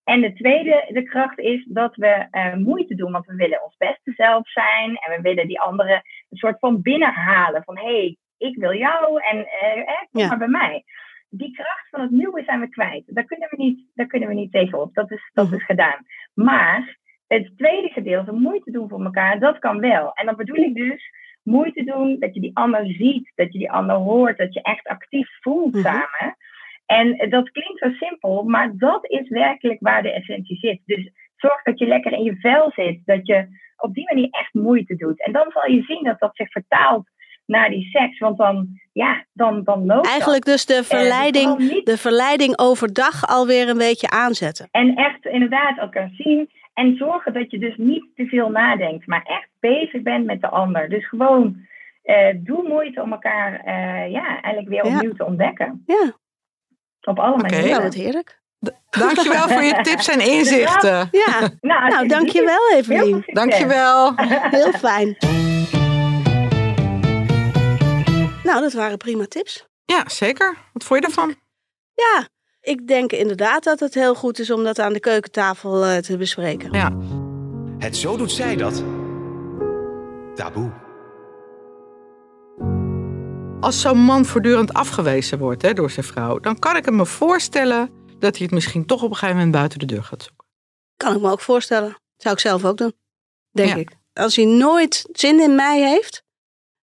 En 0.04 0.20
de 0.20 0.32
tweede, 0.32 0.88
de 0.88 1.02
kracht 1.02 1.38
is 1.38 1.64
dat 1.68 1.96
we 1.96 2.26
eh, 2.30 2.54
moeite 2.54 2.94
doen, 2.94 3.12
want 3.12 3.26
we 3.26 3.34
willen 3.34 3.64
ons 3.64 3.76
beste 3.76 4.12
zelf 4.16 4.48
zijn 4.48 4.96
en 4.96 5.16
we 5.16 5.20
willen 5.22 5.46
die 5.46 5.60
anderen 5.60 6.02
een 6.30 6.36
soort 6.36 6.58
van 6.58 6.82
binnenhalen 6.82 7.62
van 7.64 7.78
hé, 7.78 7.84
hey, 7.84 8.16
ik 8.40 8.56
wil 8.56 8.74
jou 8.74 9.20
en 9.22 9.46
eh, 9.46 9.78
eh, 9.78 9.86
kom 10.10 10.20
Ja. 10.20 10.28
maar 10.28 10.38
bij 10.38 10.48
mij. 10.48 10.84
Die 11.28 11.52
kracht 11.54 11.88
van 11.90 12.00
het 12.00 12.10
nieuwe 12.10 12.42
zijn 12.44 12.60
we 12.60 12.68
kwijt. 12.68 13.04
Daar 13.14 13.24
kunnen 13.24 13.48
we 13.50 13.56
niet, 13.56 13.90
daar 13.94 14.06
kunnen 14.06 14.28
we 14.28 14.34
niet 14.34 14.52
tegenop. 14.52 14.94
Dat 14.94 15.10
is, 15.10 15.30
dat 15.32 15.46
Mhm. 15.46 15.54
is 15.54 15.64
gedaan. 15.64 16.06
Maar 16.34 16.96
het 17.26 17.52
tweede 17.56 17.88
gedeelte, 17.88 18.32
moeite 18.32 18.70
doen 18.70 18.88
voor 18.88 19.04
elkaar, 19.04 19.38
dat 19.40 19.58
kan 19.58 19.80
wel. 19.80 20.12
En 20.14 20.26
dan 20.26 20.36
bedoel 20.36 20.56
ik 20.64 20.74
dus 20.74 21.10
moeite 21.42 21.84
doen 21.84 22.16
dat 22.18 22.34
je 22.34 22.40
die 22.40 22.56
ander 22.56 22.86
ziet, 22.86 23.32
dat 23.34 23.52
je 23.52 23.58
die 23.58 23.70
ander 23.70 23.96
hoort, 23.96 24.38
dat 24.38 24.54
je 24.54 24.62
echt 24.62 24.86
actief 24.86 25.28
voelt 25.40 25.74
Mhm. 25.74 25.82
samen. 25.82 26.36
En 26.86 27.30
dat 27.30 27.50
klinkt 27.50 27.78
zo 27.78 27.90
simpel, 27.90 28.42
maar 28.44 28.70
dat 28.76 29.06
is 29.10 29.28
werkelijk 29.28 29.80
waar 29.80 30.02
de 30.02 30.12
essentie 30.12 30.56
zit. 30.56 30.80
Dus 30.84 31.10
zorg 31.36 31.62
dat 31.62 31.78
je 31.78 31.86
lekker 31.86 32.12
in 32.12 32.22
je 32.22 32.36
vel 32.36 32.70
zit, 32.70 33.00
dat 33.04 33.26
je 33.26 33.46
op 33.76 33.94
die 33.94 34.04
manier 34.04 34.28
echt 34.30 34.54
moeite 34.54 34.96
doet. 34.96 35.24
En 35.24 35.32
dan 35.32 35.50
zal 35.50 35.70
je 35.70 35.82
zien 35.82 36.04
dat 36.04 36.18
dat 36.18 36.36
zich 36.36 36.50
vertaalt 36.50 37.08
naar 37.50 37.68
die 37.68 37.88
seks, 37.92 38.18
want 38.18 38.36
dan, 38.38 38.68
ja, 38.92 39.24
dan, 39.32 39.62
dan 39.64 39.86
loopt 39.86 40.04
dat. 40.04 40.12
Eigenlijk 40.12 40.44
dus 40.44 40.66
de 40.66 40.84
verleiding, 40.84 41.58
niet- 41.58 41.86
de 41.86 41.96
verleiding 41.98 42.58
overdag 42.58 43.26
alweer 43.26 43.68
een 43.68 43.78
beetje 43.78 44.10
aanzetten. 44.10 44.68
En 44.70 44.94
echt 44.94 45.24
inderdaad 45.26 45.78
elkaar 45.78 46.10
zien. 46.12 46.50
En 46.74 46.96
zorgen 46.96 47.32
dat 47.32 47.50
je 47.50 47.58
dus 47.58 47.74
niet 47.76 48.04
te 48.14 48.24
veel 48.26 48.48
nadenkt, 48.50 49.06
maar 49.06 49.22
echt 49.24 49.48
bezig 49.60 50.02
bent 50.02 50.24
met 50.26 50.40
de 50.40 50.48
ander. 50.48 50.88
Dus 50.88 51.08
gewoon 51.08 51.56
eh, 52.02 52.34
doe 52.36 52.68
moeite 52.68 53.02
om 53.02 53.12
elkaar 53.12 53.60
eh, 53.64 54.10
ja, 54.12 54.26
eigenlijk 54.42 54.68
weer 54.68 54.86
Ja. 54.86 54.94
opnieuw 54.96 55.12
te 55.12 55.24
ontdekken. 55.24 55.82
Ja, 55.86 56.12
Op 57.00 57.18
alle 57.18 57.32
Oké. 57.34 57.42
manieren. 57.42 57.70
nou 57.70 57.82
wat 57.82 57.94
heerlijk. 57.94 58.38
Dankjewel 58.90 59.48
voor 59.48 59.62
je 59.62 59.80
tips 59.90 60.08
en 60.08 60.20
inzichten. 60.20 61.08
Ja, 61.10 61.48
Nou, 61.60 61.88
nou 61.88 62.06
dankjewel 62.08 62.70
Evelien. 62.76 63.22
Dankjewel. 63.26 64.12
Heel 64.50 64.72
fijn. 64.72 65.16
Nou, 68.50 68.62
dat 68.62 68.72
waren 68.72 68.96
prima 68.98 69.26
tips. 69.26 69.66
Ja, 69.84 70.08
zeker. 70.08 70.56
Wat 70.72 70.84
vond 70.84 71.00
je 71.00 71.06
ervan? 71.06 71.34
Ja, 71.94 72.28
ik 72.60 72.86
denk 72.88 73.12
inderdaad 73.12 73.64
dat 73.64 73.80
het 73.80 73.94
heel 73.94 74.14
goed 74.14 74.38
is 74.38 74.50
om 74.50 74.64
dat 74.64 74.78
aan 74.78 74.92
de 74.92 75.00
keukentafel 75.00 75.84
eh, 75.84 75.96
te 75.96 76.16
bespreken. 76.16 76.72
Ja. 76.72 76.96
Het 77.78 77.96
zo 77.96 78.16
doet 78.16 78.30
zij 78.32 78.56
dat. 78.56 78.84
Taboe. 80.34 80.70
Als 83.60 83.80
zo'n 83.80 83.98
man 83.98 84.24
voortdurend 84.24 84.72
afgewezen 84.72 85.38
wordt 85.38 85.62
hè, 85.62 85.72
door 85.72 85.90
zijn 85.90 86.06
vrouw, 86.06 86.38
dan 86.38 86.58
kan 86.58 86.76
ik 86.76 86.90
me 86.90 87.06
voorstellen 87.06 87.90
dat 88.18 88.36
hij 88.36 88.44
het 88.44 88.54
misschien 88.54 88.86
toch 88.86 89.02
op 89.02 89.10
een 89.10 89.14
gegeven 89.16 89.36
moment 89.36 89.54
buiten 89.54 89.78
de 89.78 89.86
deur 89.86 90.04
gaat 90.04 90.22
zoeken. 90.22 90.46
Kan 90.96 91.14
ik 91.14 91.20
me 91.20 91.30
ook 91.30 91.40
voorstellen. 91.40 91.96
Zou 92.16 92.34
ik 92.34 92.40
zelf 92.40 92.64
ook 92.64 92.76
doen, 92.76 92.92
denk 93.50 93.68
Ja. 93.68 93.74
ik. 93.76 93.90
Als 94.12 94.36
hij 94.36 94.44
nooit 94.44 95.08
zin 95.12 95.40
in 95.40 95.54
mij 95.54 95.80
heeft 95.80 96.22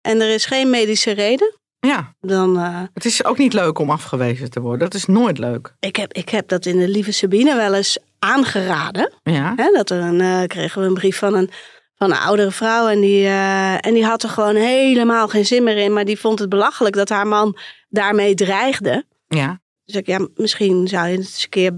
en 0.06 0.20
er 0.20 0.28
is 0.34 0.44
geen 0.44 0.70
medische 0.70 1.10
reden, 1.10 1.54
Ja, 1.80 2.14
dan... 2.20 2.56
eh, 2.58 2.82
het 2.94 3.04
is 3.04 3.24
ook 3.24 3.38
niet 3.38 3.52
leuk 3.52 3.78
om 3.78 3.90
afgewezen 3.90 4.50
te 4.50 4.60
worden. 4.60 4.78
Dat 4.80 4.94
is 4.94 5.06
nooit 5.06 5.38
leuk. 5.38 5.74
ik, 5.80 5.96
heb, 5.96 6.12
ik 6.12 6.28
heb 6.28 6.48
dat 6.48 6.66
in 6.66 6.78
de 6.78 6.88
Lieve 6.88 7.12
Sabine 7.12 7.56
wel 7.56 7.74
eens 7.74 7.98
aangeraden. 8.18 9.12
Ja, 9.22 9.52
Hè, 9.56 9.70
dat 9.72 9.90
er 9.90 10.00
een, 10.00 10.20
eh, 10.20 10.42
kregen 10.46 10.80
we 10.80 10.86
een 10.86 10.94
brief 10.94 11.18
van 11.18 11.34
een, 11.34 11.50
van 11.96 12.10
een 12.10 12.18
oudere 12.18 12.50
vrouw. 12.50 12.88
En 12.88 13.00
die, 13.00 13.24
eh, 13.24 13.86
en 13.86 13.94
die 13.94 14.04
had 14.04 14.22
er 14.22 14.28
gewoon 14.28 14.54
helemaal 14.56 15.28
geen 15.28 15.46
zin 15.46 15.62
meer 15.64 15.76
in. 15.76 15.92
Maar 15.92 16.04
die 16.04 16.18
vond 16.20 16.38
het 16.38 16.48
belachelijk 16.48 16.94
dat 16.94 17.08
haar 17.08 17.26
man 17.26 17.56
daarmee 17.88 18.34
dreigde. 18.34 19.04
ja, 19.28 19.60
Dus 19.84 19.94
ik, 19.94 20.06
ja, 20.06 20.28
misschien 20.34 20.88
zou 20.88 21.06
je 21.06 21.16
het 21.16 21.20
eens 21.26 21.42
een 21.42 21.48
keer 21.48 21.72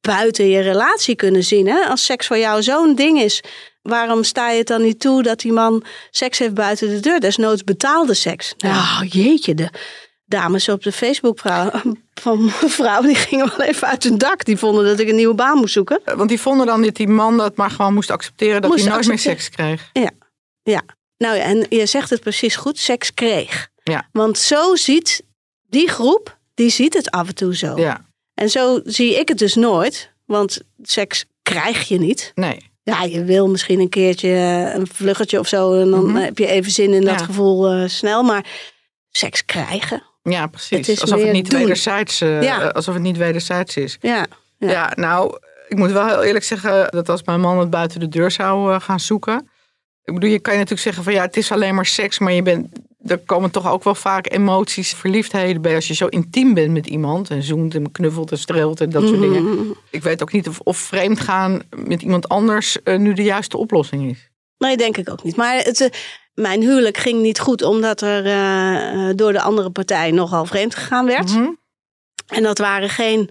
buiten 0.00 0.48
je 0.48 0.60
relatie 0.60 1.14
kunnen 1.16 1.44
zien. 1.44 1.66
Hè? 1.66 1.84
Als 1.84 2.04
seks 2.04 2.26
voor 2.26 2.38
jou 2.38 2.62
zo'n 2.62 2.94
ding 2.94 3.20
is, 3.20 3.42
waarom 3.84 4.24
sta 4.24 4.50
je 4.50 4.58
het 4.58 4.66
dan 4.66 4.82
niet 4.82 5.00
toe 5.00 5.22
dat 5.22 5.40
die 5.40 5.52
man 5.52 5.82
seks 6.10 6.38
heeft 6.38 6.54
buiten 6.54 6.88
de 6.88 7.00
deur? 7.00 7.20
Desnoods 7.20 7.64
betaalde 7.64 8.14
seks. 8.14 8.54
Nou, 8.58 9.06
jeetje, 9.06 9.54
de 9.54 9.68
dames 10.24 10.68
op 10.68 10.82
de 10.82 10.92
Facebook 10.92 11.38
van 12.14 12.44
mevrouw, 12.62 13.02
die 13.02 13.14
gingen 13.14 13.52
wel 13.56 13.66
even 13.66 13.88
uit 13.88 14.02
hun 14.02 14.18
dak. 14.18 14.44
Die 14.44 14.56
vonden 14.56 14.84
dat 14.84 14.98
ik 14.98 15.08
een 15.08 15.16
nieuwe 15.16 15.34
baan 15.34 15.58
moest 15.58 15.72
zoeken. 15.72 16.00
want 16.04 16.28
die 16.28 16.40
vonden 16.40 16.66
dan 16.66 16.82
dat 16.82 16.94
die 16.94 17.08
man 17.08 17.36
dat 17.36 17.56
maar 17.56 17.70
gewoon 17.70 17.94
moest 17.94 18.10
accepteren 18.10 18.60
dat 18.62 18.70
Moest 18.70 18.84
hij 18.84 18.92
nooit 18.92 19.06
meer 19.06 19.18
seks 19.18 19.48
kreeg. 19.48 19.90
Nou 21.16 21.36
ja, 21.36 21.42
en 21.42 21.66
je 21.68 21.86
zegt 21.86 22.10
het 22.10 22.20
precies 22.20 22.56
goed, 22.56 22.78
seks 22.78 23.14
kreeg. 23.14 23.68
Ja. 23.82 24.08
Want 24.12 24.38
zo 24.38 24.74
ziet 24.74 25.22
die 25.68 25.88
groep, 25.88 26.38
die 26.54 26.70
ziet 26.70 26.94
het 26.94 27.10
af 27.10 27.28
en 27.28 27.34
toe 27.34 27.56
zo. 27.56 27.76
Ja, 27.76 28.06
En 28.34 28.50
zo 28.50 28.80
zie 28.84 29.18
ik 29.18 29.28
het 29.28 29.38
dus 29.38 29.54
nooit, 29.54 30.10
want 30.26 30.60
seks 30.82 31.24
krijg 31.42 31.88
je 31.88 31.98
niet. 31.98 32.32
nee. 32.34 32.72
Ja, 32.84 33.02
je 33.02 33.24
wil 33.24 33.48
misschien 33.48 33.80
een 33.80 33.88
keertje 33.88 34.28
eh, 34.28 34.74
een 34.74 34.86
vluggetje 34.86 35.38
of 35.38 35.48
zo 35.48 35.80
en 35.80 35.90
dan 35.90 36.06
Mhm. 36.06 36.16
heb 36.16 36.38
je 36.38 36.46
even 36.46 36.70
zin 36.72 36.92
in 36.94 37.04
dat 37.04 37.22
gevoel 37.22 37.68
eh, 37.72 37.88
snel. 37.88 38.22
Maar 38.22 38.44
seks 39.10 39.44
krijgen, 39.44 40.02
Ja, 40.22 40.46
precies. 40.46 41.00
Alsof 41.00 41.20
het 41.22 41.32
niet 41.32 41.50
doen. 41.50 41.60
wederzijds, 41.60 42.20
eh, 42.20 42.42
Ja. 42.42 42.66
alsof 42.68 42.94
het 42.94 43.02
niet 43.02 43.16
wederzijds 43.16 43.76
is. 43.76 43.98
ja. 44.00 44.26
Ja, 44.58 44.70
Ja. 44.70 44.92
nou, 44.94 45.38
ik 45.68 45.76
moet 45.76 45.92
wel 45.92 46.06
heel 46.06 46.22
eerlijk 46.22 46.44
zeggen 46.44 46.88
dat 46.90 47.08
als 47.08 47.22
mijn 47.22 47.40
man 47.40 47.58
het 47.58 47.70
buiten 47.70 48.00
de 48.00 48.08
deur 48.08 48.30
zou 48.30 48.80
gaan 48.80 49.00
zoeken. 49.00 49.48
Ik 50.04 50.14
bedoel, 50.14 50.30
je 50.30 50.38
kan 50.38 50.52
je 50.52 50.58
natuurlijk 50.58 50.84
zeggen 50.86 51.04
van 51.04 51.12
ja, 51.12 51.22
het 51.22 51.36
is 51.36 51.52
alleen 51.52 51.74
maar 51.74 51.86
seks, 51.86 52.18
maar 52.18 52.32
je 52.32 52.42
bent, 52.42 52.66
er 53.06 53.18
komen 53.18 53.50
toch 53.50 53.70
ook 53.70 53.84
wel 53.84 53.94
vaak 53.94 54.32
emoties, 54.32 54.92
verliefdheden 54.92 55.62
bij 55.62 55.74
als 55.74 55.88
je 55.88 55.94
zo 55.94 56.06
intiem 56.06 56.54
bent 56.54 56.72
met 56.72 56.86
iemand 56.86 57.30
en 57.30 57.42
zoent 57.42 57.74
en 57.74 57.92
knuffelt 57.92 58.30
en 58.30 58.38
streelt 58.38 58.80
en 58.80 58.90
dat 58.90 59.02
soort 59.02 59.20
dingen. 59.20 59.74
Ik 59.90 60.02
weet 60.02 60.22
ook 60.22 60.32
niet 60.32 60.48
of, 60.48 60.60
of 60.60 60.76
vreemd 60.76 61.20
gaan 61.20 61.62
met 61.86 62.02
iemand 62.02 62.28
anders 62.28 62.82
eh, 62.82 62.98
nu 62.98 63.12
de 63.12 63.22
juiste 63.22 63.56
oplossing 63.56 64.10
is. 64.10 64.30
Nee, 64.58 64.76
denk 64.76 64.96
ik 64.96 65.10
ook 65.10 65.22
niet. 65.22 65.36
Maar 65.36 65.56
het, 65.56 65.80
eh, 65.80 65.88
mijn 66.34 66.60
huwelijk 66.60 66.96
ging 66.96 67.22
niet 67.22 67.40
goed 67.40 67.62
omdat 67.62 68.00
er 68.00 68.26
eh, 68.26 69.10
door 69.16 69.32
de 69.32 69.40
andere 69.40 69.70
partij 69.70 70.10
nogal 70.10 70.44
vreemd 70.44 70.74
gegaan 70.74 71.06
werd. 71.06 71.34
Mhm. 71.34 71.50
En 72.26 72.42
dat 72.42 72.58
waren 72.58 72.88
geen 72.88 73.30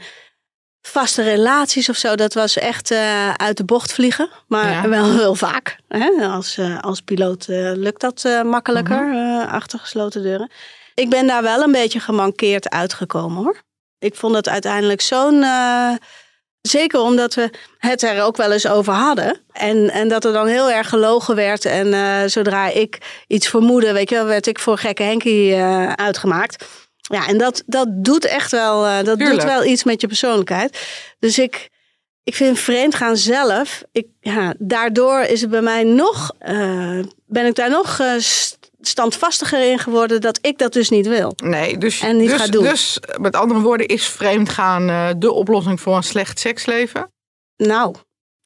vaste 0.88 1.22
relaties 1.24 1.90
of 1.90 1.96
zo. 1.96 2.16
Dat 2.16 2.34
was 2.34 2.58
echt 2.58 2.92
eh, 2.92 3.34
uit 3.34 3.58
de 3.58 3.66
bocht 3.66 3.94
vliegen. 3.94 4.30
Maar 4.48 4.72
Ja. 4.72 4.90
wel 4.90 5.12
heel 5.12 5.36
vaak. 5.36 5.78
Hè? 5.88 6.28
Als, 6.28 6.58
eh, 6.58 6.80
als 6.80 7.02
piloot 7.02 7.46
eh, 7.48 7.72
lukt 7.74 8.02
dat 8.02 8.24
makkelijker 8.46 9.02
Mhm. 9.06 9.48
achter 9.48 9.80
gesloten 9.80 10.22
deuren. 10.24 10.52
Ik 10.96 11.10
ben 11.10 11.28
daar 11.28 11.42
wel 11.42 11.62
een 11.62 11.72
beetje 11.72 12.00
gemankeerd 12.00 12.70
uitgekomen 12.70 13.44
hoor. 13.44 13.62
Ik 14.00 14.16
vond 14.16 14.36
het 14.36 14.50
uiteindelijk 14.50 15.02
zo'n... 15.02 15.46
zeker 16.62 17.00
omdat 17.00 17.34
we 17.34 17.50
het 17.78 18.02
er 18.04 18.24
ook 18.24 18.38
wel 18.38 18.52
eens 18.52 18.68
over 18.68 18.94
hadden. 18.94 19.42
En, 19.52 19.90
en 19.90 20.08
dat 20.08 20.26
er 20.26 20.34
dan 20.34 20.48
heel 20.48 20.72
erg 20.72 20.90
gelogen 20.90 21.36
werd. 21.36 21.66
En 21.66 22.30
zodra 22.30 22.68
ik 22.68 22.98
iets 23.28 23.48
vermoedde, 23.48 23.94
weet 23.94 24.10
je 24.10 24.24
werd 24.24 24.48
ik 24.48 24.60
voor 24.60 24.78
gekke 24.78 25.04
Henkie 25.04 25.56
uitgemaakt. 25.96 26.66
Ja, 27.10 27.28
en 27.28 27.38
dat, 27.38 27.64
dat 27.66 27.88
doet 27.92 28.26
echt 28.26 28.52
wel, 28.52 28.86
eh, 28.86 29.04
dat 29.04 29.20
doet 29.20 29.44
wel 29.44 29.64
iets 29.66 29.84
met 29.84 30.02
je 30.02 30.08
persoonlijkheid. 30.08 30.80
Dus 31.20 31.40
ik, 31.40 31.70
ik 32.24 32.36
vind 32.36 32.60
vreemdgaan 32.60 33.18
zelf, 33.18 33.84
ik, 33.92 34.08
ja, 34.20 34.54
daardoor 34.58 35.20
is 35.22 35.42
het 35.42 35.50
bij 35.50 35.62
mij 35.62 35.84
nog, 35.84 36.32
eh, 36.40 37.00
ben 37.26 37.46
ik 37.46 37.56
daar 37.56 37.70
nog 37.70 38.00
eh, 38.00 38.14
st- 38.18 38.58
standvastiger 38.82 39.72
in 39.72 39.80
geworden 39.80 40.22
dat 40.22 40.40
ik 40.42 40.58
dat 40.58 40.74
dus 40.74 40.90
niet 40.90 41.08
wil. 41.08 41.34
Nee, 41.44 41.78
dus, 41.78 42.00
En 42.00 42.18
niet 42.18 42.30
dus, 42.30 42.40
gaat 42.42 42.52
doen. 42.52 42.64
dus 42.64 43.00
met 43.20 43.36
andere 43.36 43.60
woorden, 43.60 43.88
is 43.88 44.06
vreemdgaan 44.08 44.90
eh 44.90 45.10
de 45.18 45.32
oplossing 45.32 45.82
voor 45.82 45.96
een 45.96 46.04
slecht 46.04 46.40
seksleven? 46.40 47.12
Nou, 47.58 47.96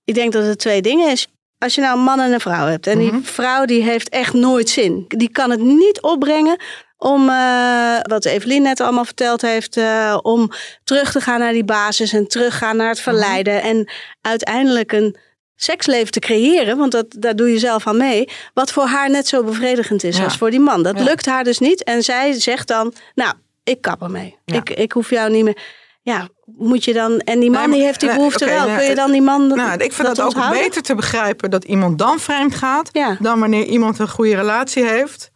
ik 0.04 0.14
denk 0.14 0.34
dat 0.34 0.44
het 0.46 0.60
twee 0.60 0.82
dingen 0.82 1.12
is. 1.12 1.28
Als 1.58 1.76
je 1.76 1.82
nou 1.82 1.98
een 1.98 2.04
man 2.04 2.20
en 2.20 2.32
een 2.34 2.40
vrouw 2.40 2.66
hebt 2.68 2.88
en 2.88 2.98
Mhm. 3.04 3.12
die 3.16 3.26
vrouw 3.26 3.66
die 3.66 3.84
heeft 3.84 4.10
echt 4.10 4.34
nooit 4.34 4.70
zin. 4.70 5.06
Die 5.08 5.30
kan 5.30 5.50
het 5.50 5.60
niet 5.62 6.02
opbrengen 6.02 6.60
om, 6.98 7.30
eh, 7.30 7.98
wat 8.02 8.26
Evelien 8.26 8.62
net 8.62 8.80
allemaal 8.82 9.06
verteld 9.06 9.42
heeft, 9.42 9.78
eh, 9.78 10.18
om 10.22 10.52
terug 10.84 11.12
te 11.12 11.22
gaan 11.22 11.40
naar 11.40 11.52
die 11.54 11.64
basis 11.64 12.14
en 12.14 12.28
teruggaan 12.28 12.78
naar 12.78 12.90
het 12.90 12.98
Mhm. 12.98 13.10
verleiden. 13.10 13.62
En 13.62 13.90
uiteindelijk 14.22 14.92
een 14.92 15.16
seksleven 15.56 16.12
te 16.12 16.20
creëren, 16.20 16.78
want 16.78 16.92
dat, 16.92 17.06
daar 17.10 17.36
doe 17.36 17.52
je 17.52 17.60
zelf 17.60 17.88
aan 17.88 17.98
mee, 17.98 18.30
wat 18.54 18.72
voor 18.72 18.86
haar 18.86 19.10
net 19.10 19.28
zo 19.28 19.44
bevredigend 19.44 20.04
is 20.04 20.18
Ja. 20.18 20.24
als 20.24 20.38
voor 20.38 20.50
die 20.52 20.60
man. 20.60 20.84
Dat 20.84 20.98
Ja. 20.98 21.04
lukt 21.04 21.26
haar 21.26 21.44
dus 21.44 21.60
niet. 21.60 21.84
En 21.84 22.04
zij 22.04 22.34
zegt 22.34 22.68
dan, 22.68 22.94
nou, 23.16 23.34
ik 23.64 23.82
kap 23.82 24.02
ermee. 24.02 24.38
Ja. 24.46 24.56
Ik, 24.56 24.70
ik 24.70 24.92
hoef 24.92 25.10
jou 25.10 25.32
niet 25.32 25.44
meer. 25.44 25.58
Ja, 26.02 26.28
moet 26.46 26.84
je 26.84 26.94
dan. 26.94 27.20
En 27.20 27.40
die 27.40 27.50
man 27.52 27.60
Nee, 27.60 27.68
maar- 27.68 27.78
die 27.78 27.86
heeft 27.86 28.00
die 28.00 28.10
nee, 28.10 28.18
behoefte 28.18 28.46
wel. 28.46 28.66
Kun 28.66 28.84
je 28.86 28.96
dan 28.96 29.12
die 29.12 29.22
man. 29.22 29.48
Nou, 29.48 29.72
ik 29.84 29.94
vind 29.94 30.08
het 30.08 30.20
ook 30.22 30.28
onthouden? 30.28 30.62
beter 30.64 30.82
te 30.82 30.96
begrijpen 30.96 31.50
dat 31.50 31.64
iemand 31.64 31.98
dan 32.00 32.20
vreemd 32.20 32.56
gaat, 32.56 32.90
Ja. 32.92 33.18
dan 33.20 33.40
wanneer 33.40 33.66
iemand 33.66 34.00
een 34.00 34.10
goede 34.10 34.36
relatie 34.36 34.86
heeft. 34.86 35.32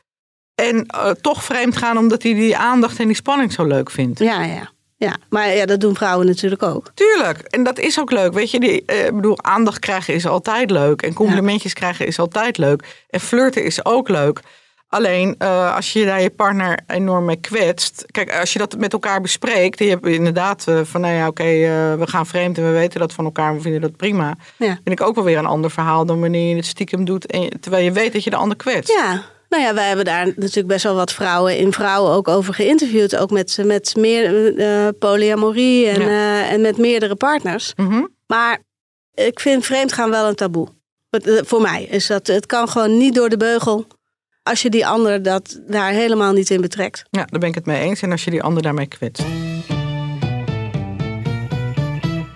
En 0.55 0.85
eh, 0.85 1.09
toch 1.09 1.43
vreemd 1.43 1.77
gaan 1.77 1.97
omdat 1.97 2.23
hij 2.23 2.33
die 2.33 2.57
aandacht 2.57 2.99
en 2.99 3.07
die 3.07 3.15
spanning 3.15 3.53
zo 3.53 3.65
leuk 3.65 3.91
vindt. 3.91 4.19
Ja, 4.19 4.43
ja. 4.43 4.71
Ja, 5.01 5.15
maar 5.29 5.55
ja, 5.55 5.65
dat 5.65 5.79
doen 5.79 5.95
vrouwen 5.95 6.27
natuurlijk 6.27 6.63
ook. 6.63 6.91
Tuurlijk, 6.93 7.39
en 7.39 7.63
dat 7.63 7.79
is 7.79 7.99
ook 7.99 8.11
leuk. 8.11 8.33
Weet 8.33 8.51
je, 8.51 8.59
die, 8.59 8.85
eh, 8.85 9.05
ik 9.05 9.15
bedoel, 9.15 9.43
aandacht 9.43 9.79
krijgen 9.79 10.13
is 10.13 10.25
altijd 10.25 10.69
leuk. 10.69 11.01
En 11.01 11.13
complimentjes 11.13 11.73
krijgen 11.73 12.07
is 12.07 12.19
altijd 12.19 12.57
leuk. 12.57 13.05
En 13.09 13.19
flirten 13.19 13.63
is 13.63 13.85
ook 13.85 14.09
leuk. 14.09 14.39
Alleen 14.87 15.35
eh, 15.37 15.75
als 15.75 15.93
je 15.93 16.05
daar 16.05 16.21
je 16.21 16.29
partner 16.29 16.79
enorm 16.87 17.25
mee 17.25 17.35
kwetst. 17.35 18.05
Kijk, 18.11 18.39
als 18.39 18.53
je 18.53 18.59
dat 18.59 18.77
met 18.77 18.93
elkaar 18.93 19.21
bespreekt. 19.21 19.79
Je 19.79 19.89
hebt 19.89 20.05
inderdaad 20.05 20.65
van, 20.83 21.01
nou 21.01 21.13
ja, 21.13 21.27
oké, 21.27 21.43
we 21.97 22.07
gaan 22.07 22.25
vreemd 22.25 22.57
en 22.57 22.63
we 22.63 22.71
weten 22.71 22.99
dat 22.99 23.13
van 23.13 23.25
elkaar. 23.25 23.55
We 23.55 23.61
vinden 23.61 23.81
dat 23.81 23.95
prima. 23.95 24.35
Ja. 24.57 24.79
Vind 24.83 24.99
ik 24.99 25.01
ook 25.01 25.15
wel 25.15 25.23
weer 25.23 25.37
een 25.37 25.45
ander 25.45 25.71
verhaal 25.71 26.05
dan 26.05 26.19
wanneer 26.19 26.49
je 26.49 26.55
het 26.55 26.65
stiekem 26.65 27.05
doet. 27.05 27.25
En, 27.25 27.59
terwijl 27.59 27.83
je 27.83 27.91
weet 27.91 28.13
dat 28.13 28.23
je 28.23 28.29
de 28.29 28.35
ander 28.35 28.57
kwetst. 28.57 28.93
Ja, 28.93 29.23
nou 29.51 29.63
ja, 29.63 29.73
wij 29.73 29.87
hebben 29.87 30.05
daar 30.05 30.25
natuurlijk 30.25 30.67
best 30.67 30.83
wel 30.83 30.95
wat 30.95 31.13
vrouwen 31.13 31.57
in 31.57 31.71
vrouwen 31.73 32.11
ook 32.11 32.27
over 32.27 32.53
geïnterviewd. 32.53 33.15
Ook 33.15 33.31
met, 33.31 33.57
met 33.63 33.95
meer 33.95 34.57
eh, 34.57 34.87
polyamorie 34.99 35.87
en, 35.87 36.01
Ja. 36.01 36.07
eh, 36.07 36.51
en 36.51 36.61
met 36.61 36.77
meerdere 36.77 37.15
partners. 37.15 37.73
Mhm. 37.75 38.03
Maar 38.27 38.59
ik 39.13 39.39
vind 39.39 39.65
vreemdgaan 39.65 40.09
wel 40.09 40.27
een 40.27 40.35
taboe. 40.35 40.67
Eh, 41.09 41.37
Voor 41.45 41.61
mij 41.61 41.83
is 41.83 42.07
dat, 42.07 42.27
het 42.27 42.45
kan 42.45 42.69
gewoon 42.69 42.97
niet 42.97 43.15
door 43.15 43.29
de 43.29 43.37
beugel. 43.37 43.85
Als 44.43 44.61
je 44.61 44.69
die 44.69 44.87
ander 44.87 45.23
dat 45.23 45.59
daar 45.67 45.91
helemaal 45.91 46.33
niet 46.33 46.49
in 46.49 46.61
betrekt. 46.61 47.03
Ja, 47.09 47.25
daar 47.25 47.39
ben 47.39 47.49
ik 47.49 47.55
het 47.55 47.65
mee 47.65 47.81
eens. 47.81 48.01
En 48.01 48.11
als 48.11 48.23
je 48.23 48.31
die 48.31 48.43
ander 48.43 48.63
daarmee 48.63 48.87
kwetst. 48.87 49.23